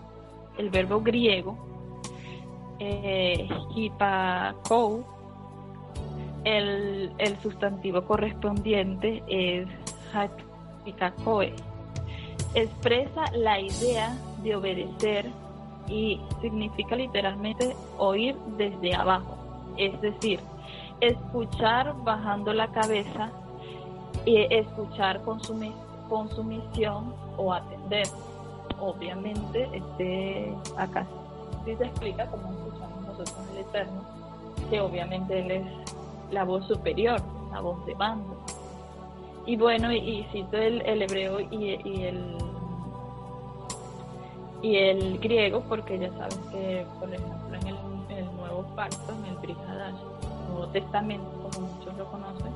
el 0.57 0.69
verbo 0.69 1.01
griego, 1.01 1.57
eh, 2.79 3.47
hipakou, 3.73 5.05
el, 6.43 7.37
sustantivo 7.41 8.03
correspondiente 8.05 9.23
es 9.27 9.67
hakikakoe. 10.13 11.53
Expresa 12.55 13.25
la 13.33 13.59
idea 13.59 14.17
de 14.41 14.55
obedecer 14.55 15.29
y 15.87 16.19
significa 16.41 16.95
literalmente 16.95 17.75
oír 17.97 18.35
desde 18.57 18.95
abajo, 18.95 19.37
es 19.77 19.99
decir, 20.01 20.39
escuchar 21.01 21.93
bajando 22.03 22.53
la 22.53 22.67
cabeza 22.69 23.29
y 24.25 24.47
escuchar 24.53 25.21
con, 25.23 25.39
con 26.09 26.29
sumisión 26.29 27.13
o 27.37 27.53
atender. 27.53 28.07
Obviamente, 28.79 29.69
este, 29.73 30.53
acá 30.77 31.05
sí 31.65 31.75
se 31.75 31.85
explica 31.85 32.27
como 32.27 32.51
escuchamos 32.51 33.01
nosotros 33.05 33.37
el 33.51 33.57
Eterno, 33.59 34.01
que 34.69 34.79
obviamente 34.79 35.39
Él 35.39 35.51
es 35.51 35.65
la 36.31 36.43
voz 36.43 36.65
superior, 36.67 37.21
la 37.51 37.61
voz 37.61 37.85
de 37.85 37.95
mando. 37.95 38.37
Y 39.45 39.55
bueno, 39.57 39.91
y, 39.91 40.25
cito 40.31 40.57
el, 40.57 40.81
hebreo 41.01 41.39
y, 41.39 41.71
el 42.03 42.37
y 44.61 44.75
el 44.77 45.19
griego, 45.19 45.61
porque 45.69 45.99
ya 45.99 46.11
sabes 46.13 46.37
que, 46.51 46.85
por 46.99 47.13
ejemplo, 47.13 47.57
en 47.61 47.67
el, 47.67 48.25
Nuevo 48.35 48.63
Pacto, 48.75 49.13
en 49.13 49.25
el 49.25 49.37
Brit 49.37 49.57
Nuevo 50.49 50.67
Testamento, 50.69 51.29
como 51.51 51.67
muchos 51.67 51.95
lo 51.97 52.05
conocen, 52.09 52.51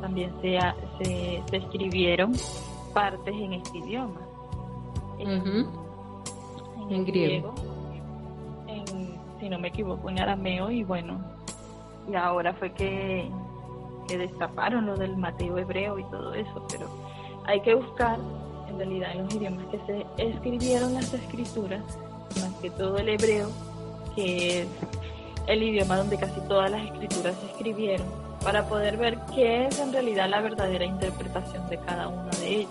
también 0.00 0.30
se, 0.42 0.58
se, 0.98 1.42
se 1.48 1.56
escribieron 1.56 2.34
partes 2.92 3.34
en 3.34 3.54
este 3.54 3.78
idioma. 3.78 4.20
En, 5.18 7.04
griego, 7.04 7.54
si 9.40 9.48
no 9.48 9.58
me 9.58 9.68
equivoco, 9.68 10.10
en 10.10 10.20
arameo, 10.20 10.70
y 10.70 10.84
bueno, 10.84 11.18
y 12.10 12.14
ahora 12.14 12.52
fue 12.54 12.72
que, 12.72 13.30
que 14.06 14.18
destaparon 14.18 14.86
lo 14.86 14.96
del 14.96 15.16
Mateo 15.16 15.58
hebreo 15.58 15.98
y 15.98 16.04
todo 16.04 16.34
eso, 16.34 16.66
pero 16.70 16.88
hay 17.44 17.60
que 17.60 17.74
buscar 17.74 18.18
en 18.68 18.78
realidad 18.78 19.12
en 19.12 19.24
los 19.24 19.34
idiomas 19.34 19.66
que 19.66 19.80
se 19.86 20.06
escribieron 20.18 20.94
las 20.94 21.12
escrituras, 21.12 21.82
más 22.40 22.52
que 22.60 22.70
todo 22.70 22.98
el 22.98 23.08
hebreo, 23.08 23.50
que 24.14 24.62
es 24.62 24.68
el 25.46 25.62
idioma 25.62 25.96
donde 25.96 26.16
casi 26.16 26.40
todas 26.42 26.70
las 26.70 26.84
escrituras 26.84 27.34
se 27.40 27.46
escribieron, 27.46 28.06
para 28.42 28.68
poder 28.68 28.96
ver 28.96 29.18
qué 29.34 29.66
es 29.66 29.78
en 29.78 29.92
realidad 29.92 30.28
la 30.28 30.40
verdadera 30.40 30.84
interpretación 30.84 31.68
de 31.68 31.78
cada 31.78 32.08
una 32.08 32.30
de 32.38 32.60
ellas. 32.60 32.70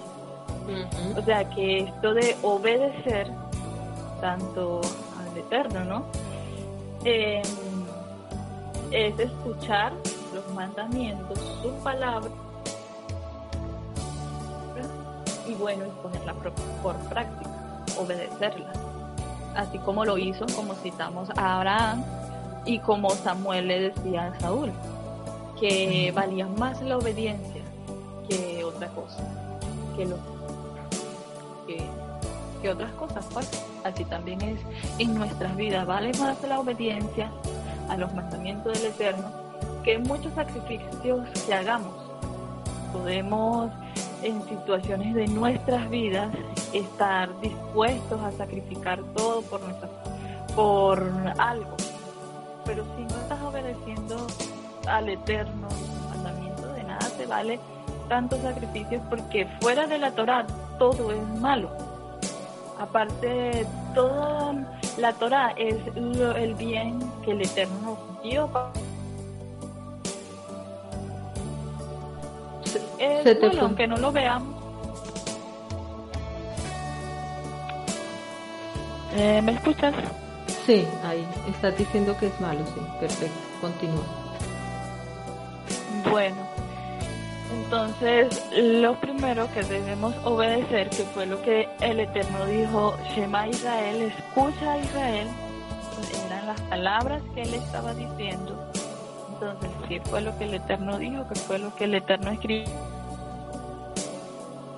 O 1.15 1.21
sea 1.21 1.47
que 1.49 1.79
esto 1.79 2.13
de 2.13 2.35
obedecer 2.41 3.31
tanto 4.19 4.81
al 5.19 5.37
Eterno, 5.37 5.85
¿no? 5.85 6.05
Em, 7.03 7.43
es 8.91 9.19
escuchar 9.19 9.93
mandamientos, 10.55 11.37
su 11.61 11.69
palabra, 11.83 12.31
y 15.47 15.53
bueno, 15.53 15.85
y 15.85 15.89
ponerla 16.01 16.33
por, 16.81 16.95
práctica, 17.09 17.49
obedecerla. 17.99 18.71
Así 19.55 19.77
como 19.79 20.03
lo 20.03 20.17
hizo, 20.17 20.45
como 20.55 20.73
citamos 20.75 21.29
a 21.37 21.57
Abraham 21.57 22.03
y 22.65 22.79
como 22.79 23.09
Samuel 23.11 23.67
le 23.67 23.79
decía 23.91 24.27
a 24.27 24.39
Saúl, 24.39 24.71
que 25.59 26.11
valía 26.13 26.47
más 26.47 26.81
la 26.81 26.97
obediencia 26.97 27.61
que 28.27 28.63
otra 28.63 28.87
cosa, 28.89 29.23
que 29.95 30.05
lo 30.05 30.17
que, 31.67 32.69
otras 32.69 32.91
cosas, 32.93 33.23
pues. 33.31 33.47
Así 33.83 34.03
también 34.05 34.41
es 34.41 34.59
en 34.97 35.13
nuestras 35.13 35.55
vidas, 35.55 35.85
vale 35.85 36.11
más 36.17 36.41
la 36.41 36.59
obediencia 36.59 37.29
a 37.87 37.95
los 37.95 38.11
mandamientos 38.15 38.73
del 38.73 38.91
Eterno 38.91 39.44
que 39.85 39.99
muchos 39.99 40.33
sacrificios 40.33 41.21
que 41.45 41.53
hagamos. 41.53 41.93
Podemos 42.91 43.71
en 44.23 44.43
situaciones 44.49 45.13
de 45.13 45.27
nuestras 45.27 45.87
vidas 45.91 46.33
estar 46.73 47.29
dispuestos 47.39 48.19
a 48.21 48.31
sacrificar 48.31 48.99
todo 49.15 49.43
por 49.43 49.61
nuestra, 49.61 49.87
por 50.55 50.99
algo. 51.37 51.77
Pero 52.65 52.83
si 52.95 53.03
no 53.03 53.21
estás 53.21 53.41
obedeciendo 53.43 54.17
al 54.87 55.07
Eterno, 55.07 55.67
mandamiento 56.09 56.67
de 56.73 56.83
nada 56.83 57.07
te 57.15 57.27
vale 57.27 57.59
tantos 58.09 58.39
sacrificios 58.39 59.03
porque 59.07 59.47
fuera 59.61 59.85
de 59.85 59.99
la 59.99 60.11
Torah 60.11 60.47
todo 60.79 61.11
es 61.11 61.39
malo. 61.39 61.69
Aparte, 62.79 63.67
toda 63.93 64.65
la 64.97 65.13
Torah 65.13 65.53
es 65.55 65.75
el 65.95 66.55
bien 66.55 66.99
que 67.23 67.31
el 67.31 67.41
Eterno 67.43 67.79
nos 67.81 68.23
dio 68.23 68.49
es 72.99 73.41
malo, 73.41 73.61
aunque 73.61 73.87
no 73.87 73.97
lo 73.97 74.11
veamos. 74.11 74.55
Eh, 79.17 79.41
¿Me 79.41 79.53
escuchas? 79.53 79.93
Sí, 80.65 80.85
ahí 81.03 81.25
estás 81.49 81.77
diciendo 81.77 82.17
que 82.17 82.27
es 82.27 82.41
malo, 82.41 82.59
sí, 82.73 82.81
perfecto, 82.99 83.39
continúa. 83.61 84.03
Bueno, 86.11 86.37
entonces 87.53 88.43
lo 88.55 88.99
primero 88.99 89.47
que 89.53 89.63
debemos 89.63 90.13
obedecer, 90.23 90.89
que 90.89 91.03
fue 91.13 91.25
lo 91.25 91.41
que 91.41 91.69
el 91.81 91.99
Eterno 91.99 92.45
dijo, 92.45 92.97
Shema 93.15 93.47
Israel, 93.47 94.01
escucha 94.01 94.73
a 94.73 94.77
Israel, 94.79 95.27
eran 96.25 96.47
las 96.47 96.61
palabras 96.61 97.21
que 97.33 97.43
él 97.43 97.53
estaba 97.53 97.93
diciendo. 97.93 98.71
Entonces, 99.35 99.69
¿qué 99.87 100.01
fue 100.01 100.21
lo 100.21 100.37
que 100.37 100.45
el 100.45 100.53
Eterno 100.55 100.97
dijo? 100.97 101.27
¿Qué 101.27 101.35
fue 101.35 101.59
lo 101.59 101.75
que 101.75 101.83
el 101.85 101.95
Eterno 101.95 102.31
escribió? 102.31 102.65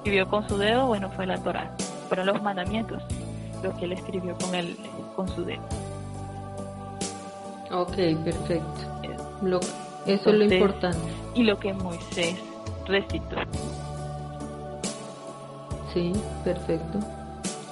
escribió 0.07 0.29
con 0.29 0.47
su 0.47 0.57
dedo, 0.57 0.87
bueno, 0.87 1.09
fue 1.09 1.25
la 1.25 1.37
Torah. 1.37 1.69
Fueron 2.07 2.27
los 2.27 2.41
mandamientos, 2.41 3.03
lo 3.61 3.75
que 3.75 3.85
él 3.85 3.91
escribió 3.91 4.37
con, 4.37 4.55
el, 4.55 4.77
con 5.17 5.27
su 5.27 5.43
dedo. 5.43 5.61
Ok, 7.71 7.95
perfecto. 8.23 9.01
eso 10.05 10.29
es 10.29 10.35
lo 10.35 10.45
importante. 10.45 10.97
Y 11.35 11.43
lo 11.43 11.59
que 11.59 11.73
Moisés 11.73 12.39
recitó. 12.85 13.35
Sí, 15.93 16.13
perfecto. 16.45 16.99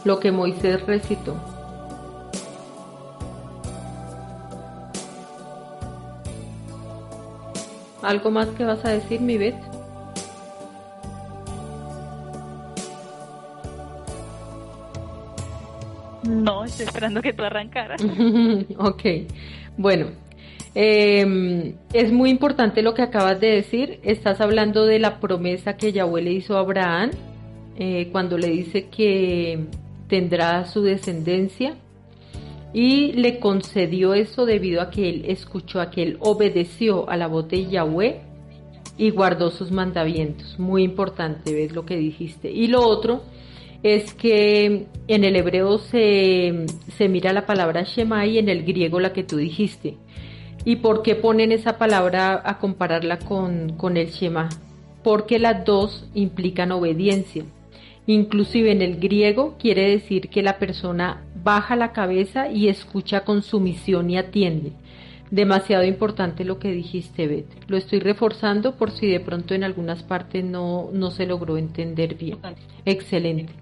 Lo 0.04 0.20
que 0.20 0.32
Moisés 0.34 0.86
recitó. 0.86 1.36
¿Algo 8.06 8.30
más 8.30 8.48
que 8.50 8.64
vas 8.64 8.86
a 8.86 8.90
decir, 8.90 9.20
mi 9.20 9.38
Beth? 9.38 9.56
No, 16.28 16.64
estoy 16.66 16.86
esperando 16.86 17.22
que 17.22 17.34
tú 17.34 17.44
arrancaras. 17.44 18.02
ok, 18.78 19.02
bueno, 19.78 20.12
em, 20.76 21.74
es 21.94 22.12
muy 22.12 22.30
importante 22.30 22.84
lo 22.84 22.94
que 22.94 23.02
acabas 23.02 23.40
de 23.40 23.48
decir. 23.48 24.00
Estás 24.04 24.40
hablando 24.40 24.86
de 24.86 25.00
la 25.00 25.20
promesa 25.20 25.76
que 25.76 25.92
Yahweh 25.92 26.22
le 26.22 26.32
hizo 26.34 26.58
a 26.58 26.60
Abraham 26.60 27.10
eh, 27.76 28.10
cuando 28.12 28.38
le 28.38 28.50
dice 28.50 28.88
que 28.90 29.66
tendrá 30.08 30.66
su 30.66 30.84
descendencia 30.84 31.76
y 32.78 33.14
le 33.14 33.40
concedió 33.40 34.14
eso 34.14 34.46
debido 34.46 34.82
a 34.82 34.90
que 34.90 35.08
él 35.08 35.24
escuchó, 35.30 35.80
a 35.80 35.90
que 35.90 36.04
él 36.04 36.18
obedeció 36.20 37.10
a 37.10 37.16
la 37.16 37.28
voz 37.28 37.48
de 37.48 37.68
Yahweh 37.68 38.20
y 38.98 39.12
guardó 39.12 39.50
sus 39.50 39.72
mandamientos. 39.72 40.60
Muy 40.60 40.84
importante, 40.84 41.54
ves 41.54 41.72
lo 41.72 41.86
que 41.86 41.96
dijiste. 41.96 42.52
Y 42.52 42.68
lo 42.68 42.86
otro 42.86 43.24
es 43.82 44.14
que 44.14 44.88
en 45.08 45.24
el 45.24 45.38
hebreo 45.38 45.78
se, 45.78 46.66
mira 47.08 47.32
la 47.32 47.46
palabra 47.46 47.84
Shema 47.84 48.26
y 48.26 48.40
en 48.40 48.50
el 48.50 48.66
griego 48.66 49.00
la 49.00 49.14
que 49.14 49.24
tú 49.24 49.38
dijiste. 49.38 49.96
¿Y 50.66 50.76
por 50.76 51.02
qué 51.02 51.16
ponen 51.16 51.54
esa 51.54 51.78
palabra 51.78 52.42
a 52.44 52.60
compararla 52.60 53.20
con, 53.20 53.78
con 53.78 53.96
el 53.96 54.10
Shema? 54.10 54.50
Porque 55.02 55.40
las 55.40 55.64
dos 55.64 56.10
implican 56.14 56.74
obediencia. 56.74 57.46
Inclusive 58.06 58.74
en 58.74 58.82
el 58.82 58.98
griego 59.00 59.56
quiere 59.58 59.90
decir 59.92 60.28
que 60.28 60.44
la 60.44 60.60
persona 60.60 61.25
baja 61.46 61.76
la 61.76 61.94
cabeza 61.94 62.50
y 62.50 62.70
escucha 62.70 63.24
con 63.24 63.44
sumisión 63.44 64.10
y 64.10 64.18
atiende. 64.18 64.74
Demasiado 65.30 65.84
importante 65.84 66.44
lo 66.44 66.58
que 66.58 66.72
dijiste, 66.72 67.28
Beth. 67.28 67.70
Lo 67.70 67.78
estoy 67.78 68.00
reforzando 68.00 68.76
por 68.76 68.92
si 68.92 69.08
de 69.08 69.20
pronto 69.20 69.54
en 69.54 69.64
algunas 69.64 70.02
partes 70.02 70.44
no, 70.44 70.90
no 70.92 71.12
se 71.12 71.28
logró 71.28 71.58
entender 71.58 72.16
bien. 72.16 72.40
Excelente. 72.84 73.54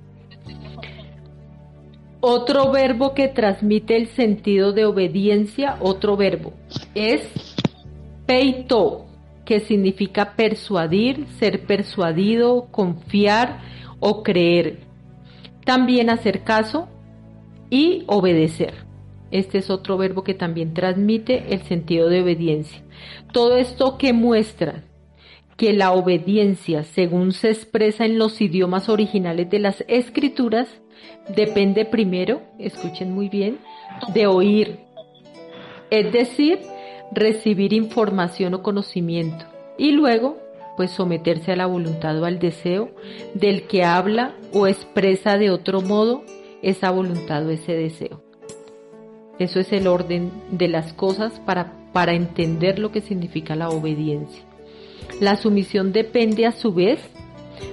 Otro 2.22 2.72
verbo 2.72 3.14
que 3.14 3.28
transmite 3.28 3.98
el 3.98 4.08
sentido 4.08 4.72
de 4.72 4.86
obediencia, 4.86 5.76
otro 5.82 6.16
verbo, 6.16 6.54
es 6.96 7.22
peito, 8.26 9.08
que 9.44 9.60
significa 9.60 10.36
persuadir, 10.38 11.28
ser 11.38 11.66
persuadido, 11.66 12.68
confiar 12.72 13.60
o 14.00 14.24
creer. 14.24 14.80
También 15.66 16.10
hacer 16.10 16.44
caso 16.44 16.88
y 17.74 18.04
obedecer. 18.06 18.76
Este 19.32 19.58
es 19.58 19.72
otro 19.72 19.98
verbo 19.98 20.24
que 20.24 20.36
también 20.36 20.76
transmite 20.76 21.56
el 21.56 21.64
sentido 21.64 22.08
de 22.08 22.22
obediencia. 22.22 22.84
Todo 23.32 23.58
esto 23.58 23.98
que 23.98 24.14
muestra 24.14 24.84
que 25.58 25.74
la 25.74 25.92
obediencia, 25.92 26.84
según 26.84 27.32
se 27.32 27.50
expresa 27.50 28.06
en 28.06 28.20
los 28.20 28.42
idiomas 28.42 28.90
originales 28.90 29.50
de 29.50 29.58
las 29.58 29.84
escrituras, 29.88 30.68
depende 31.36 31.84
primero, 31.84 32.44
escuchen 32.60 33.12
muy 33.12 33.28
bien, 33.28 33.58
de 34.14 34.28
oír, 34.28 34.82
es 35.90 36.14
decir, 36.14 36.60
recibir 37.12 37.74
información 37.74 38.54
o 38.54 38.62
conocimiento, 38.62 39.46
y 39.80 39.94
luego, 39.94 40.38
pues 40.78 40.92
someterse 40.92 41.54
a 41.54 41.56
la 41.56 41.66
voluntad 41.66 42.22
o 42.22 42.26
al 42.26 42.38
deseo 42.38 42.92
del 43.34 43.64
que 43.64 43.84
habla 43.84 44.36
o 44.54 44.68
expresa 44.68 45.40
de 45.40 45.50
otro 45.50 45.82
modo 45.82 46.24
esa 46.64 46.90
voluntad 46.90 47.46
o 47.46 47.52
ese 47.52 47.74
deseo. 47.74 48.24
Eso 49.38 49.60
es 49.60 49.72
el 49.72 49.88
orden 49.88 50.32
de 50.52 50.68
las 50.68 50.94
cosas 50.94 51.40
para, 51.46 51.74
para 51.92 52.14
entender 52.14 52.80
lo 52.80 52.92
que 52.92 53.02
significa 53.02 53.56
la 53.56 53.70
obediencia. 53.70 54.44
La 55.20 55.36
sumisión 55.36 55.92
depende 55.92 56.46
a 56.46 56.52
su 56.52 56.74
vez 56.74 57.00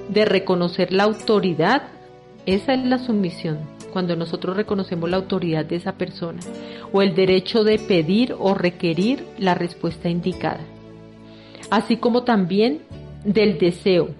de 0.08 0.24
reconocer 0.24 0.92
la 0.92 1.04
autoridad. 1.04 1.82
Esa 2.46 2.74
es 2.74 2.84
la 2.84 2.98
sumisión, 2.98 3.58
cuando 3.92 4.16
nosotros 4.16 4.56
reconocemos 4.56 5.08
la 5.10 5.18
autoridad 5.18 5.64
de 5.64 5.76
esa 5.76 5.92
persona 5.92 6.40
o 6.92 7.02
el 7.02 7.14
derecho 7.14 7.62
de 7.64 7.78
pedir 7.78 8.34
o 8.38 8.54
requerir 8.54 9.24
la 9.38 9.54
respuesta 9.54 10.08
indicada. 10.08 10.60
Así 11.70 11.96
como 11.96 12.24
también 12.24 12.82
del 13.24 13.58
deseo 13.58 14.10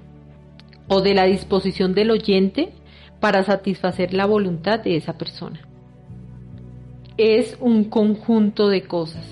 o 0.88 1.00
de 1.00 1.14
la 1.14 1.24
disposición 1.24 1.94
del 1.94 2.10
oyente 2.10 2.72
para 3.20 3.44
satisfacer 3.44 4.14
la 4.14 4.26
voluntad 4.26 4.80
de 4.80 4.96
esa 4.96 5.16
persona. 5.16 5.60
Es 7.16 7.56
un 7.60 7.84
conjunto 7.84 8.68
de 8.68 8.82
cosas, 8.82 9.24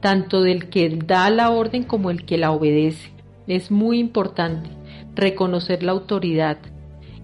tanto 0.00 0.42
del 0.42 0.68
que 0.68 0.88
da 0.90 1.30
la 1.30 1.50
orden 1.50 1.82
como 1.82 2.10
el 2.10 2.24
que 2.24 2.36
la 2.36 2.52
obedece. 2.52 3.10
Es 3.46 3.70
muy 3.70 3.98
importante 3.98 4.70
reconocer 5.14 5.82
la 5.82 5.92
autoridad, 5.92 6.58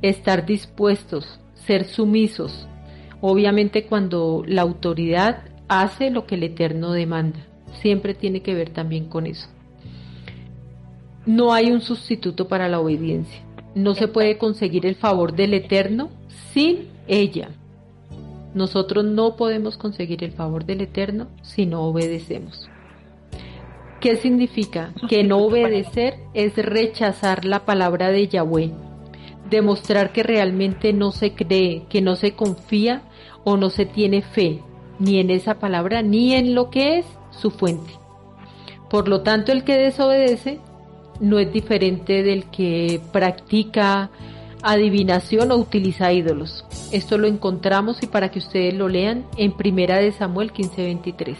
estar 0.02 0.46
dispuestos, 0.46 1.40
ser 1.54 1.84
sumisos, 1.84 2.66
obviamente 3.20 3.84
cuando 3.84 4.42
la 4.46 4.62
autoridad 4.62 5.42
hace 5.68 6.10
lo 6.10 6.26
que 6.26 6.36
el 6.36 6.44
Eterno 6.44 6.92
demanda. 6.92 7.40
Siempre 7.82 8.14
tiene 8.14 8.40
que 8.40 8.54
ver 8.54 8.70
también 8.70 9.08
con 9.08 9.26
eso. 9.26 9.48
No 11.26 11.52
hay 11.52 11.70
un 11.70 11.82
sustituto 11.82 12.48
para 12.48 12.68
la 12.68 12.80
obediencia. 12.80 13.42
No 13.78 13.94
se 13.94 14.08
puede 14.08 14.38
conseguir 14.38 14.86
el 14.86 14.96
favor 14.96 15.36
del 15.36 15.54
Eterno 15.54 16.10
sin 16.52 16.88
ella. 17.06 17.50
Nosotros 18.52 19.04
no 19.04 19.36
podemos 19.36 19.78
conseguir 19.78 20.24
el 20.24 20.32
favor 20.32 20.64
del 20.64 20.80
Eterno 20.80 21.28
si 21.42 21.64
no 21.64 21.82
obedecemos. 21.82 22.68
¿Qué 24.00 24.16
significa? 24.16 24.92
Que 25.08 25.22
no 25.22 25.38
obedecer 25.38 26.14
es 26.34 26.56
rechazar 26.56 27.44
la 27.44 27.64
palabra 27.64 28.10
de 28.10 28.26
Yahweh, 28.26 28.72
demostrar 29.48 30.12
que 30.12 30.24
realmente 30.24 30.92
no 30.92 31.12
se 31.12 31.34
cree, 31.34 31.84
que 31.88 32.02
no 32.02 32.16
se 32.16 32.32
confía 32.32 33.02
o 33.44 33.56
no 33.56 33.70
se 33.70 33.86
tiene 33.86 34.22
fe, 34.22 34.60
ni 34.98 35.20
en 35.20 35.30
esa 35.30 35.60
palabra, 35.60 36.02
ni 36.02 36.34
en 36.34 36.56
lo 36.56 36.68
que 36.68 36.98
es 36.98 37.06
su 37.30 37.52
fuente. 37.52 37.92
Por 38.90 39.06
lo 39.06 39.20
tanto, 39.20 39.52
el 39.52 39.62
que 39.62 39.78
desobedece 39.78 40.58
no 41.20 41.38
es 41.38 41.52
diferente 41.52 42.22
del 42.22 42.50
que 42.50 43.00
practica 43.12 44.10
adivinación 44.62 45.52
o 45.52 45.56
utiliza 45.56 46.12
ídolos. 46.12 46.64
Esto 46.92 47.18
lo 47.18 47.26
encontramos 47.26 48.02
y 48.02 48.06
para 48.06 48.30
que 48.30 48.38
ustedes 48.38 48.74
lo 48.74 48.88
lean 48.88 49.24
en 49.36 49.52
Primera 49.52 49.98
de 49.98 50.12
Samuel 50.12 50.52
15:23 50.52 51.36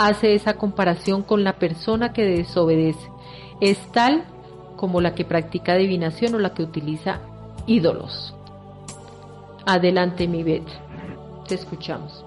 hace 0.00 0.34
esa 0.34 0.54
comparación 0.54 1.22
con 1.22 1.44
la 1.44 1.58
persona 1.58 2.14
que 2.14 2.24
desobedece. 2.24 3.10
Es 3.60 3.78
tal 3.92 4.24
como 4.76 5.02
la 5.02 5.14
que 5.14 5.26
practica 5.26 5.74
adivinación 5.74 6.34
o 6.34 6.38
la 6.38 6.54
que 6.54 6.62
utiliza 6.62 7.20
ídolos. 7.66 8.34
Adelante, 9.66 10.26
mi 10.26 10.42
Bet. 10.42 10.66
Te 11.46 11.54
escuchamos. 11.54 12.24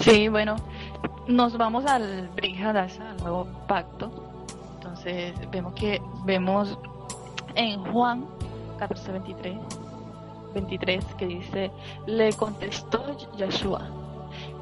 Sí, 0.00 0.28
bueno, 0.28 0.56
nos 1.26 1.56
vamos 1.56 1.86
al 1.86 2.28
Brihadasa, 2.34 3.10
al 3.10 3.16
nuevo 3.18 3.46
pacto. 3.66 4.10
Entonces 4.76 5.34
vemos 5.50 5.74
que 5.74 6.00
vemos 6.24 6.78
en 7.54 7.82
Juan 7.92 8.24
14:23 8.78 9.58
23 10.54 11.04
que 11.18 11.26
dice, 11.26 11.70
le 12.06 12.32
contestó 12.32 13.04
Yeshua, 13.36 13.90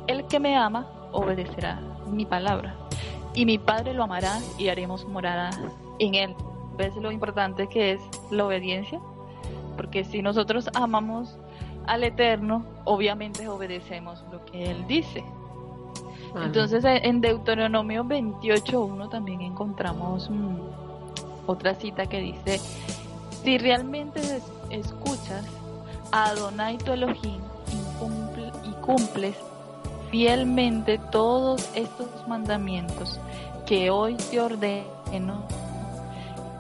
el 0.09 0.27
que 0.27 0.41
me 0.41 0.57
ama 0.57 0.89
obedecerá 1.13 1.81
mi 2.11 2.27
palabra, 2.27 2.75
y 3.33 3.47
mi 3.47 3.59
Padre 3.59 3.95
lo 3.95 4.03
amará 4.03 4.41
y 4.59 4.69
haremos 4.69 5.07
morada 5.07 5.51
en 5.99 6.15
él. 6.15 6.35
¿Ves 6.77 6.97
lo 6.97 7.13
importante 7.13 7.69
que 7.69 7.93
es 7.93 8.01
la 8.33 8.47
obediencia? 8.47 9.01
Porque 9.77 10.05
si 10.05 10.23
nosotros 10.23 10.69
amamos 10.75 11.39
al 11.87 12.03
Eterno, 12.03 12.65
obviamente 12.85 13.49
obedecemos 13.49 14.25
lo 14.33 14.45
que 14.45 14.71
Él 14.71 14.87
dice. 14.89 15.25
Entonces 16.43 16.85
en 16.85 17.21
Deuteronomio 17.21 18.05
28.1 18.05 19.09
también 19.09 19.41
encontramos 19.41 20.29
mm, 20.29 20.57
otra 21.47 21.75
cita 21.75 22.07
que 22.07 22.21
dice, 22.21 22.61
si 23.43 23.59
realmente 23.59 24.21
escuchas 24.71 25.45
Adonai 26.11 26.79
tu 26.79 26.93
Elohim 26.93 27.41
y 28.65 28.71
cumples 28.85 29.37
fielmente 30.11 30.99
todos 31.11 31.71
estos 31.75 32.09
mandamientos 32.29 33.19
que 33.67 33.91
hoy 33.91 34.17
te 34.17 34.41
ordeno, 34.41 35.45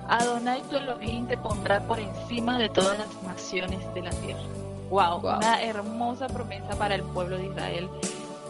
Adonai 0.08 0.62
tu 0.62 0.76
Elohim 0.76 1.26
te 1.26 1.36
pondrá 1.36 1.80
por 1.80 1.98
encima 1.98 2.58
de 2.58 2.68
todas 2.68 2.98
las 2.98 3.22
naciones 3.22 3.80
de 3.94 4.02
la 4.02 4.10
tierra. 4.10 4.42
Wow, 4.90 5.18
una 5.18 5.62
hermosa 5.62 6.26
promesa 6.28 6.76
para 6.76 6.94
el 6.94 7.02
pueblo 7.02 7.36
de 7.38 7.46
Israel 7.46 7.88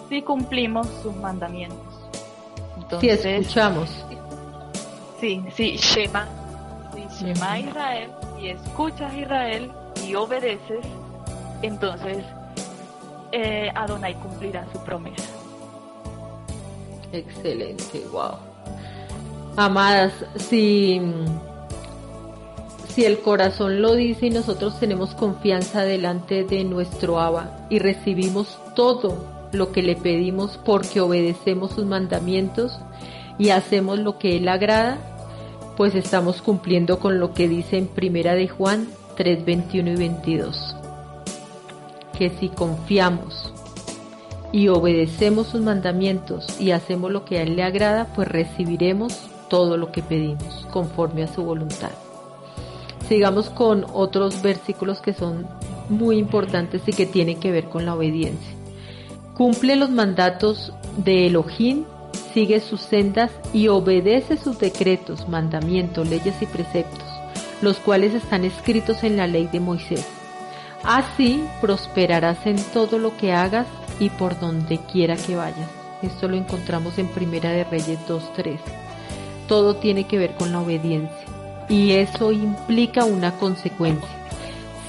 si 0.08 0.22
cumplimos 0.22 0.86
sus 1.02 1.14
mandamientos. 1.16 1.78
Entonces, 2.76 3.22
si 3.22 3.28
escuchamos. 3.28 3.90
Sí, 5.20 5.42
sí, 5.54 5.76
Shema. 5.76 6.26
Si 6.92 7.24
Shema 7.24 7.60
Israel 7.60 8.10
y 8.40 8.48
escuchas 8.48 9.14
Israel, 9.14 9.70
y 10.06 10.14
obedeces, 10.14 10.84
entonces 11.62 12.24
eh, 13.32 13.70
Adonai 13.74 14.14
cumplirá 14.14 14.66
su 14.72 14.78
promesa. 14.80 15.24
Excelente, 17.12 18.04
wow. 18.10 18.34
Amadas, 19.56 20.12
si, 20.36 21.00
si 22.88 23.04
el 23.04 23.20
corazón 23.20 23.80
lo 23.80 23.94
dice 23.94 24.26
y 24.26 24.30
nosotros 24.30 24.78
tenemos 24.80 25.14
confianza 25.14 25.82
delante 25.82 26.44
de 26.44 26.64
nuestro 26.64 27.20
Abba 27.20 27.66
y 27.70 27.78
recibimos 27.78 28.58
todo 28.74 29.33
lo 29.54 29.72
que 29.72 29.82
le 29.82 29.96
pedimos 29.96 30.58
porque 30.64 31.00
obedecemos 31.00 31.72
sus 31.72 31.84
mandamientos 31.84 32.78
y 33.38 33.50
hacemos 33.50 33.98
lo 33.98 34.18
que 34.18 34.36
Él 34.36 34.48
agrada, 34.48 34.98
pues 35.76 35.94
estamos 35.94 36.42
cumpliendo 36.42 36.98
con 36.98 37.18
lo 37.18 37.32
que 37.32 37.48
dice 37.48 37.78
en 37.78 37.86
Primera 37.86 38.34
de 38.34 38.48
Juan 38.48 38.88
3, 39.16 39.44
21 39.44 39.90
y 39.90 39.96
22. 39.96 40.76
Que 42.16 42.30
si 42.30 42.48
confiamos 42.48 43.52
y 44.52 44.68
obedecemos 44.68 45.48
sus 45.48 45.60
mandamientos 45.60 46.60
y 46.60 46.70
hacemos 46.70 47.10
lo 47.10 47.24
que 47.24 47.38
a 47.38 47.42
Él 47.42 47.56
le 47.56 47.64
agrada, 47.64 48.12
pues 48.14 48.28
recibiremos 48.28 49.18
todo 49.48 49.76
lo 49.76 49.90
que 49.90 50.02
pedimos 50.02 50.66
conforme 50.70 51.24
a 51.24 51.32
su 51.32 51.42
voluntad. 51.42 51.90
Sigamos 53.08 53.50
con 53.50 53.84
otros 53.92 54.40
versículos 54.42 55.00
que 55.00 55.12
son 55.12 55.46
muy 55.88 56.18
importantes 56.18 56.82
y 56.86 56.92
que 56.92 57.04
tienen 57.04 57.38
que 57.38 57.50
ver 57.50 57.68
con 57.68 57.84
la 57.84 57.94
obediencia. 57.94 58.63
Cumple 59.34 59.76
los 59.76 59.90
mandatos 59.90 60.72
de 60.96 61.26
Elohim, 61.26 61.84
sigue 62.32 62.60
sus 62.60 62.80
sendas 62.80 63.30
y 63.52 63.68
obedece 63.68 64.36
sus 64.36 64.58
decretos, 64.58 65.28
mandamientos, 65.28 66.08
leyes 66.08 66.40
y 66.40 66.46
preceptos 66.46 67.14
los 67.64 67.78
cuales 67.78 68.14
están 68.14 68.44
escritos 68.44 69.02
en 69.02 69.16
la 69.16 69.26
ley 69.26 69.48
de 69.50 69.58
Moisés. 69.58 70.06
Así 70.84 71.42
prosperarás 71.60 72.46
en 72.46 72.62
todo 72.72 72.98
lo 72.98 73.16
que 73.16 73.32
hagas 73.32 73.66
y 73.98 74.10
por 74.10 74.38
donde 74.38 74.78
quiera 74.78 75.16
que 75.16 75.34
vayas. 75.34 75.70
Esto 76.02 76.28
lo 76.28 76.36
encontramos 76.36 76.98
en 76.98 77.08
Primera 77.08 77.50
de 77.50 77.64
Reyes 77.64 77.98
2.3. 78.06 78.58
Todo 79.48 79.76
tiene 79.76 80.04
que 80.04 80.18
ver 80.18 80.34
con 80.34 80.52
la 80.52 80.60
obediencia 80.60 81.26
y 81.68 81.92
eso 81.92 82.32
implica 82.32 83.04
una 83.04 83.32
consecuencia. 83.38 84.08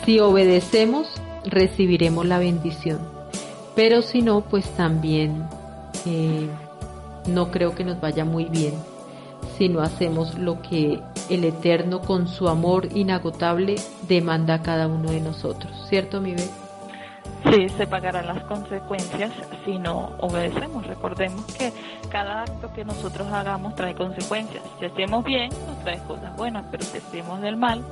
Si 0.05 0.19
obedecemos, 0.19 1.07
recibiremos 1.45 2.25
la 2.25 2.39
bendición, 2.39 2.99
pero 3.75 4.01
si 4.01 4.21
no, 4.21 4.41
pues 4.41 4.65
también 4.75 5.47
eh, 6.05 6.47
no 7.27 7.51
creo 7.51 7.75
que 7.75 7.83
nos 7.83 7.99
vaya 7.99 8.25
muy 8.25 8.45
bien 8.45 8.73
si 9.57 9.69
no 9.69 9.81
hacemos 9.81 10.37
lo 10.37 10.61
que 10.61 11.01
el 11.29 11.43
Eterno 11.43 12.01
con 12.01 12.27
su 12.27 12.47
amor 12.49 12.89
inagotable 12.93 13.75
demanda 14.07 14.55
a 14.55 14.61
cada 14.61 14.87
uno 14.87 15.11
de 15.11 15.21
nosotros, 15.21 15.71
¿cierto, 15.87 16.21
mi 16.21 16.31
bebé? 16.31 16.49
Sí, 17.51 17.69
se 17.69 17.85
pagarán 17.85 18.25
las 18.25 18.43
consecuencias 18.45 19.31
si 19.65 19.77
no 19.77 20.13
obedecemos. 20.19 20.85
Recordemos 20.87 21.45
que 21.53 21.71
cada 22.09 22.41
acto 22.41 22.73
que 22.73 22.83
nosotros 22.83 23.27
hagamos 23.31 23.75
trae 23.75 23.93
consecuencias. 23.93 24.63
Si 24.79 24.85
hacemos 24.85 25.23
bien, 25.23 25.51
nos 25.67 25.79
trae 25.83 25.99
cosas 26.07 26.35
buenas, 26.35 26.65
pero 26.71 26.83
si 26.83 26.97
hacemos 26.97 27.41
del 27.41 27.55
mal, 27.55 27.83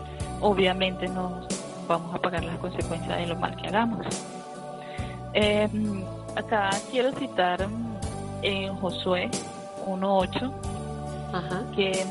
obviamente 0.41 1.07
nos 1.07 1.45
vamos 1.87 2.15
a 2.15 2.17
pagar 2.19 2.43
las 2.43 2.57
consecuencias 2.57 3.15
de 3.15 3.27
lo 3.27 3.35
mal 3.35 3.55
que 3.55 3.67
hagamos. 3.67 4.07
Eh, 5.33 5.67
acá 6.35 6.69
quiero 6.91 7.11
citar 7.13 7.67
en 8.41 8.75
Josué 8.75 9.29
1.8 9.87 10.51
que, 11.75 12.05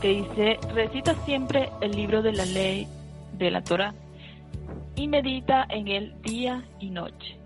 que 0.00 0.08
dice, 0.08 0.58
recita 0.72 1.14
siempre 1.24 1.70
el 1.80 1.92
libro 1.92 2.22
de 2.22 2.32
la 2.32 2.46
ley 2.46 2.88
de 3.36 3.50
la 3.50 3.62
Torah 3.62 3.94
y 4.96 5.08
medita 5.08 5.66
en 5.68 5.88
él 5.88 6.14
día 6.22 6.64
y 6.78 6.90
noche. 6.90 7.38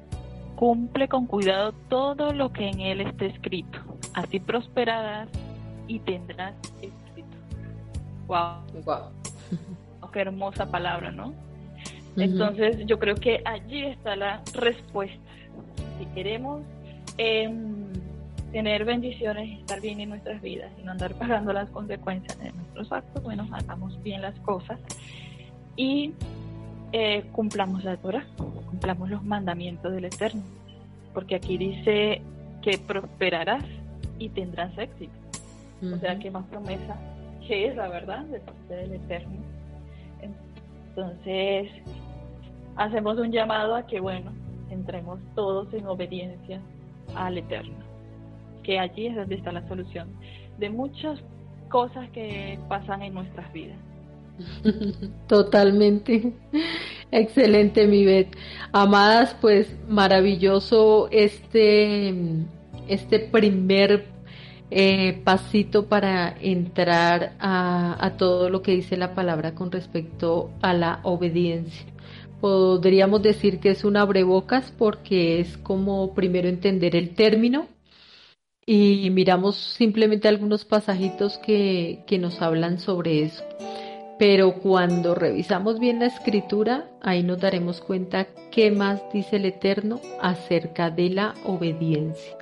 Cumple 0.56 1.08
con 1.08 1.26
cuidado 1.26 1.72
todo 1.88 2.32
lo 2.32 2.52
que 2.52 2.68
en 2.68 2.80
él 2.80 3.00
esté 3.00 3.26
escrito. 3.26 3.78
Así 4.14 4.40
prosperarás 4.40 5.28
y 5.86 6.00
tendrás 6.00 6.54
éxito. 6.82 7.36
Wow. 8.26 8.82
Wow. 8.84 10.10
Qué 10.12 10.20
hermosa 10.20 10.66
palabra, 10.66 11.10
¿no? 11.10 11.32
Entonces 12.18 12.86
yo 12.86 12.98
creo 12.98 13.14
que 13.14 13.40
allí 13.44 13.84
está 13.84 14.16
la 14.16 14.42
respuesta. 14.54 15.18
Si 15.98 16.06
queremos 16.06 16.62
em, 17.16 17.92
tener 18.52 18.84
bendiciones 18.84 19.48
y 19.48 19.52
estar 19.60 19.80
bien 19.80 20.00
en 20.00 20.10
nuestras 20.10 20.40
vidas 20.40 20.70
y 20.78 20.82
no 20.82 20.92
andar 20.92 21.14
pagando 21.14 21.52
las 21.52 21.68
consecuencias 21.70 22.38
de 22.38 22.52
nuestros 22.52 22.90
actos, 22.92 23.22
bueno, 23.22 23.46
hagamos 23.52 24.02
bien 24.02 24.22
las 24.22 24.38
cosas 24.40 24.78
y 25.76 26.12
eh, 26.92 27.24
cumplamos 27.32 27.84
la 27.84 27.96
Torah, 27.96 28.26
cumplamos 28.36 29.10
los 29.10 29.22
mandamientos 29.22 29.92
del 29.92 30.06
Eterno, 30.06 30.42
porque 31.12 31.34
aquí 31.34 31.58
dice 31.58 32.22
que 32.62 32.78
prosperarás 32.78 33.64
y 34.18 34.28
tendrás 34.30 34.76
éxito. 34.78 35.12
O 35.80 35.96
sea, 35.98 36.18
que 36.18 36.28
más 36.30 36.44
promesa 36.46 36.96
que 37.46 37.66
es 37.68 37.76
la 37.76 37.88
verdad 37.88 38.24
de 38.24 38.40
parte 38.40 38.74
del 38.74 38.94
Eterno. 38.94 39.38
Entonces, 40.20 41.70
hacemos 42.78 43.18
un 43.18 43.30
llamado 43.30 43.74
a 43.74 43.86
que, 43.86 44.00
bueno, 44.00 44.32
entremos 44.70 45.18
todos 45.34 45.72
en 45.74 45.86
obediencia 45.86 46.60
al 47.14 47.36
Eterno, 47.36 47.76
que 48.62 48.78
allí 48.78 49.08
es 49.08 49.16
donde 49.16 49.34
está 49.34 49.52
la 49.52 49.66
solución 49.68 50.08
de 50.58 50.70
muchas 50.70 51.20
cosas 51.68 52.08
que 52.10 52.58
pasan 52.68 53.02
en 53.02 53.14
nuestras 53.14 53.52
vidas. 53.52 53.76
Totalmente. 55.26 56.32
Excelente, 57.10 57.86
mi 57.86 58.04
Beth. 58.04 58.36
Amadas, 58.72 59.36
pues 59.40 59.76
maravilloso 59.88 61.08
este, 61.10 62.14
este 62.86 63.18
primer 63.18 64.06
eh, 64.70 65.20
pasito 65.24 65.86
para 65.86 66.34
entrar 66.40 67.32
a, 67.40 68.12
todo 68.18 68.50
lo 68.50 68.62
que 68.62 68.72
dice 68.72 68.96
la 68.96 69.14
palabra 69.14 69.54
con 69.54 69.72
respecto 69.72 70.50
a 70.60 70.74
la 70.74 71.00
obediencia. 71.04 71.86
Podríamos 72.40 73.22
decir 73.22 73.60
que 73.60 73.70
es 73.70 73.84
un 73.84 73.96
abrebocas 73.96 74.72
porque 74.76 75.40
es 75.40 75.56
como 75.58 76.14
primero 76.14 76.48
entender 76.48 76.94
el 76.96 77.14
término 77.14 77.66
y 78.66 79.10
miramos 79.10 79.56
simplemente 79.56 80.28
algunos 80.28 80.64
pasajitos 80.64 81.38
que, 81.38 82.04
que 82.06 82.18
nos 82.18 82.42
hablan 82.42 82.78
sobre 82.78 83.22
eso. 83.22 83.42
Pero 84.18 84.54
cuando 84.54 85.14
revisamos 85.14 85.78
bien 85.78 86.00
la 86.00 86.06
escritura, 86.06 86.90
ahí 87.00 87.22
nos 87.22 87.40
daremos 87.40 87.80
cuenta 87.80 88.26
qué 88.50 88.70
más 88.70 89.00
dice 89.12 89.36
el 89.36 89.46
Eterno 89.46 90.00
acerca 90.20 90.90
de 90.90 91.10
la 91.10 91.34
obediencia. 91.44 92.37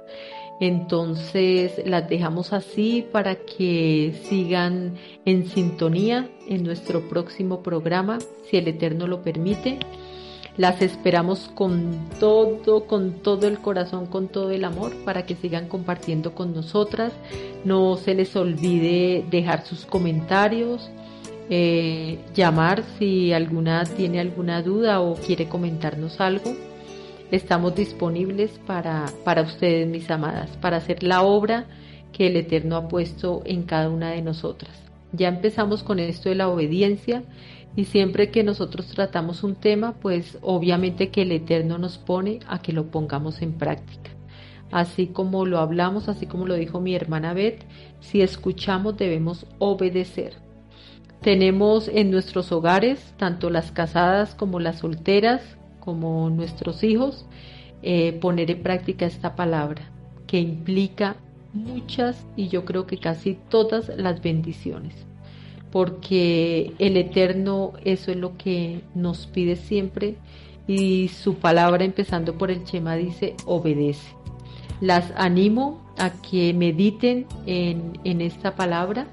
Entonces 0.60 1.82
las 1.84 2.08
dejamos 2.08 2.52
así 2.52 3.06
para 3.12 3.34
que 3.34 4.14
sigan 4.24 4.94
en 5.24 5.46
sintonía 5.48 6.30
en 6.48 6.64
nuestro 6.64 7.08
próximo 7.08 7.62
programa, 7.62 8.18
si 8.48 8.56
el 8.56 8.68
Eterno 8.68 9.06
lo 9.06 9.22
permite. 9.22 9.78
Las 10.56 10.80
esperamos 10.80 11.50
con 11.54 12.08
todo, 12.18 12.86
con 12.86 13.20
todo 13.20 13.46
el 13.46 13.58
corazón, 13.58 14.06
con 14.06 14.28
todo 14.28 14.50
el 14.50 14.64
amor, 14.64 14.94
para 15.04 15.26
que 15.26 15.34
sigan 15.34 15.68
compartiendo 15.68 16.34
con 16.34 16.54
nosotras. 16.54 17.12
No 17.64 17.96
se 17.96 18.14
les 18.14 18.34
olvide 18.36 19.22
dejar 19.30 19.66
sus 19.66 19.84
comentarios, 19.84 20.88
eh, 21.50 22.18
llamar 22.34 22.84
si 22.98 23.34
alguna 23.34 23.84
tiene 23.84 24.18
alguna 24.18 24.62
duda 24.62 25.00
o 25.02 25.16
quiere 25.16 25.46
comentarnos 25.46 26.20
algo. 26.22 26.54
Estamos 27.30 27.74
disponibles 27.74 28.60
para, 28.66 29.06
para 29.24 29.42
ustedes, 29.42 29.88
mis 29.88 30.08
amadas, 30.10 30.56
para 30.58 30.76
hacer 30.76 31.02
la 31.02 31.22
obra 31.22 31.66
que 32.12 32.28
el 32.28 32.36
Eterno 32.36 32.76
ha 32.76 32.88
puesto 32.88 33.42
en 33.44 33.64
cada 33.64 33.90
una 33.90 34.12
de 34.12 34.22
nosotras. 34.22 34.70
Ya 35.12 35.28
empezamos 35.28 35.82
con 35.82 35.98
esto 35.98 36.28
de 36.28 36.36
la 36.36 36.48
obediencia 36.48 37.24
y 37.74 37.86
siempre 37.86 38.30
que 38.30 38.44
nosotros 38.44 38.86
tratamos 38.86 39.42
un 39.42 39.56
tema, 39.56 39.94
pues 40.00 40.38
obviamente 40.40 41.10
que 41.10 41.22
el 41.22 41.32
Eterno 41.32 41.78
nos 41.78 41.98
pone 41.98 42.38
a 42.46 42.62
que 42.62 42.72
lo 42.72 42.92
pongamos 42.92 43.42
en 43.42 43.54
práctica. 43.54 44.10
Así 44.70 45.08
como 45.08 45.46
lo 45.46 45.58
hablamos, 45.58 46.08
así 46.08 46.26
como 46.26 46.46
lo 46.46 46.54
dijo 46.54 46.80
mi 46.80 46.94
hermana 46.94 47.34
Beth, 47.34 47.64
si 48.00 48.22
escuchamos 48.22 48.96
debemos 48.96 49.46
obedecer. 49.58 50.34
Tenemos 51.22 51.88
en 51.88 52.12
nuestros 52.12 52.52
hogares, 52.52 53.14
tanto 53.16 53.50
las 53.50 53.72
casadas 53.72 54.34
como 54.34 54.60
las 54.60 54.78
solteras, 54.78 55.42
como 55.86 56.28
nuestros 56.28 56.84
hijos, 56.84 57.24
eh, 57.82 58.12
poner 58.20 58.50
en 58.50 58.62
práctica 58.62 59.06
esta 59.06 59.34
palabra, 59.34 59.88
que 60.26 60.38
implica 60.38 61.16
muchas 61.54 62.26
y 62.36 62.48
yo 62.48 62.66
creo 62.66 62.86
que 62.86 62.98
casi 62.98 63.38
todas 63.48 63.88
las 63.96 64.20
bendiciones, 64.20 64.94
porque 65.72 66.72
el 66.78 66.98
Eterno 66.98 67.72
eso 67.84 68.10
es 68.10 68.18
lo 68.18 68.36
que 68.36 68.82
nos 68.94 69.26
pide 69.28 69.56
siempre 69.56 70.16
y 70.66 71.08
su 71.08 71.36
palabra 71.36 71.84
empezando 71.84 72.36
por 72.36 72.50
el 72.50 72.64
Chema 72.64 72.96
dice 72.96 73.34
obedece. 73.46 74.14
Las 74.80 75.10
animo 75.16 75.80
a 75.96 76.10
que 76.10 76.52
mediten 76.52 77.26
en, 77.46 77.98
en 78.04 78.20
esta 78.20 78.54
palabra 78.56 79.06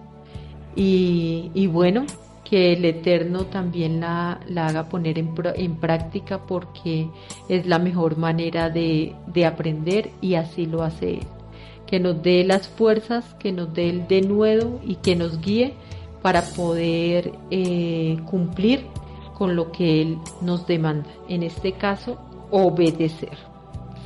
y, 0.75 1.67
bueno, 1.67 2.05
que 2.43 2.73
el 2.73 2.85
Eterno 2.85 3.45
también 3.45 4.01
la, 4.01 4.39
haga 4.55 4.89
poner 4.89 5.17
en, 5.17 5.33
en, 5.55 5.75
práctica 5.75 6.39
porque 6.45 7.09
es 7.47 7.65
la 7.65 7.79
mejor 7.79 8.17
manera 8.17 8.69
de, 8.69 9.15
aprender 9.45 10.11
y 10.21 10.35
así 10.35 10.65
lo 10.65 10.83
hace 10.83 11.15
Él. 11.15 11.27
Que 11.87 11.99
nos 11.99 12.21
dé 12.21 12.43
las 12.43 12.67
fuerzas, 12.67 13.35
que 13.35 13.51
nos 13.51 13.73
dé 13.73 13.89
el 13.89 14.07
denuedo 14.07 14.79
y 14.85 14.95
que 14.95 15.15
nos 15.15 15.39
guíe 15.39 15.73
para 16.21 16.41
poder 16.41 17.33
eh, 17.51 18.17
cumplir 18.25 18.85
con 19.33 19.55
lo 19.55 19.71
que 19.71 20.01
Él 20.01 20.17
nos 20.41 20.67
demanda. 20.67 21.09
En 21.27 21.43
este 21.43 21.73
caso, 21.73 22.17
obedecer. 22.51 23.37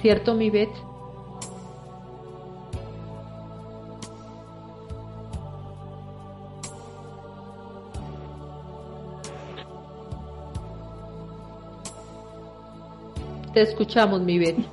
¿Cierto, 0.01 0.35
mi 0.35 0.49
Beth? 0.49 0.86
Te 13.57 13.63
escuchamos, 13.63 14.21
mi 14.21 14.37
Betty. 14.37 14.63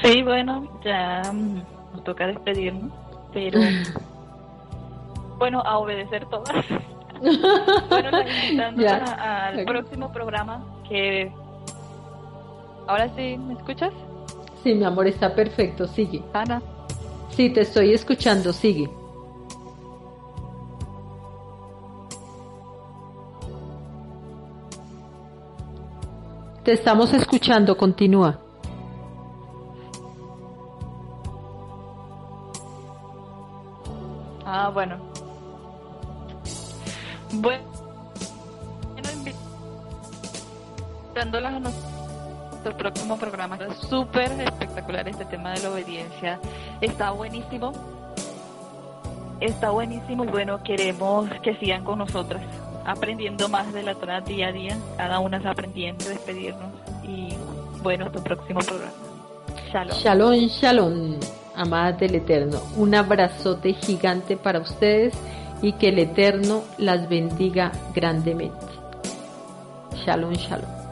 Sí, 0.00 0.22
bueno, 0.22 0.78
ya 0.84 1.22
mm, 1.32 1.56
nos 1.92 2.04
toca 2.04 2.28
despedirnos, 2.28 2.92
pero 3.32 3.58
bueno, 5.38 5.60
a 5.60 5.78
obedecer 5.78 6.24
todas. 6.26 6.64
bueno, 7.88 8.10
invitando 8.20 8.86
al 9.18 9.64
próximo 9.64 10.12
programa 10.12 10.64
que... 10.88 11.32
Ahora 12.86 13.08
sí, 13.16 13.36
¿me 13.38 13.54
escuchas? 13.54 13.92
Sí, 14.62 14.72
mi 14.72 14.84
amor, 14.84 15.08
está 15.08 15.34
perfecto, 15.34 15.88
sigue. 15.88 16.22
Ana. 16.32 16.62
Sí, 17.30 17.50
te 17.50 17.62
estoy 17.62 17.92
escuchando, 17.92 18.52
sigue. 18.52 18.88
Te 26.64 26.72
estamos 26.72 27.12
escuchando, 27.12 27.76
continúa. 27.76 28.38
Ah, 34.46 34.70
bueno. 34.72 34.96
Bueno, 37.34 37.64
invitándolas 41.14 41.52
a 41.52 41.60
nuestro 41.60 42.76
próximo 42.78 43.18
programa. 43.18 43.58
Súper 43.90 44.32
espectacular 44.40 45.06
este 45.06 45.26
tema 45.26 45.52
de 45.52 45.60
la 45.64 45.70
obediencia. 45.70 46.40
Está 46.80 47.10
buenísimo. 47.10 47.72
está 49.40 49.68
buenísimo 49.68 50.24
y 50.24 50.28
bueno, 50.28 50.62
queremos 50.62 51.28
que 51.42 51.56
sigan 51.56 51.84
con 51.84 51.98
nosotras 51.98 52.42
aprendiendo 52.84 53.48
más 53.48 53.72
de 53.72 53.82
la 53.82 53.94
Torah 53.94 54.20
día 54.20 54.48
a 54.48 54.52
día, 54.52 54.76
cada 54.96 55.18
una 55.20 55.38
está 55.38 55.50
aprendiendo, 55.50 56.04
despedirnos 56.08 56.72
y 57.02 57.34
bueno, 57.82 58.10
tu 58.10 58.22
próximo 58.22 58.60
programa. 58.60 58.92
Shalom. 59.72 59.96
Shalom, 59.98 60.34
shalom, 60.48 61.20
amadas 61.56 61.98
del 61.98 62.14
Eterno. 62.16 62.60
Un 62.76 62.94
abrazote 62.94 63.74
gigante 63.74 64.36
para 64.36 64.60
ustedes 64.60 65.14
y 65.62 65.72
que 65.72 65.88
el 65.88 65.98
Eterno 65.98 66.62
las 66.78 67.08
bendiga 67.08 67.72
grandemente. 67.94 68.66
Shalom, 70.04 70.32
shalom. 70.34 70.83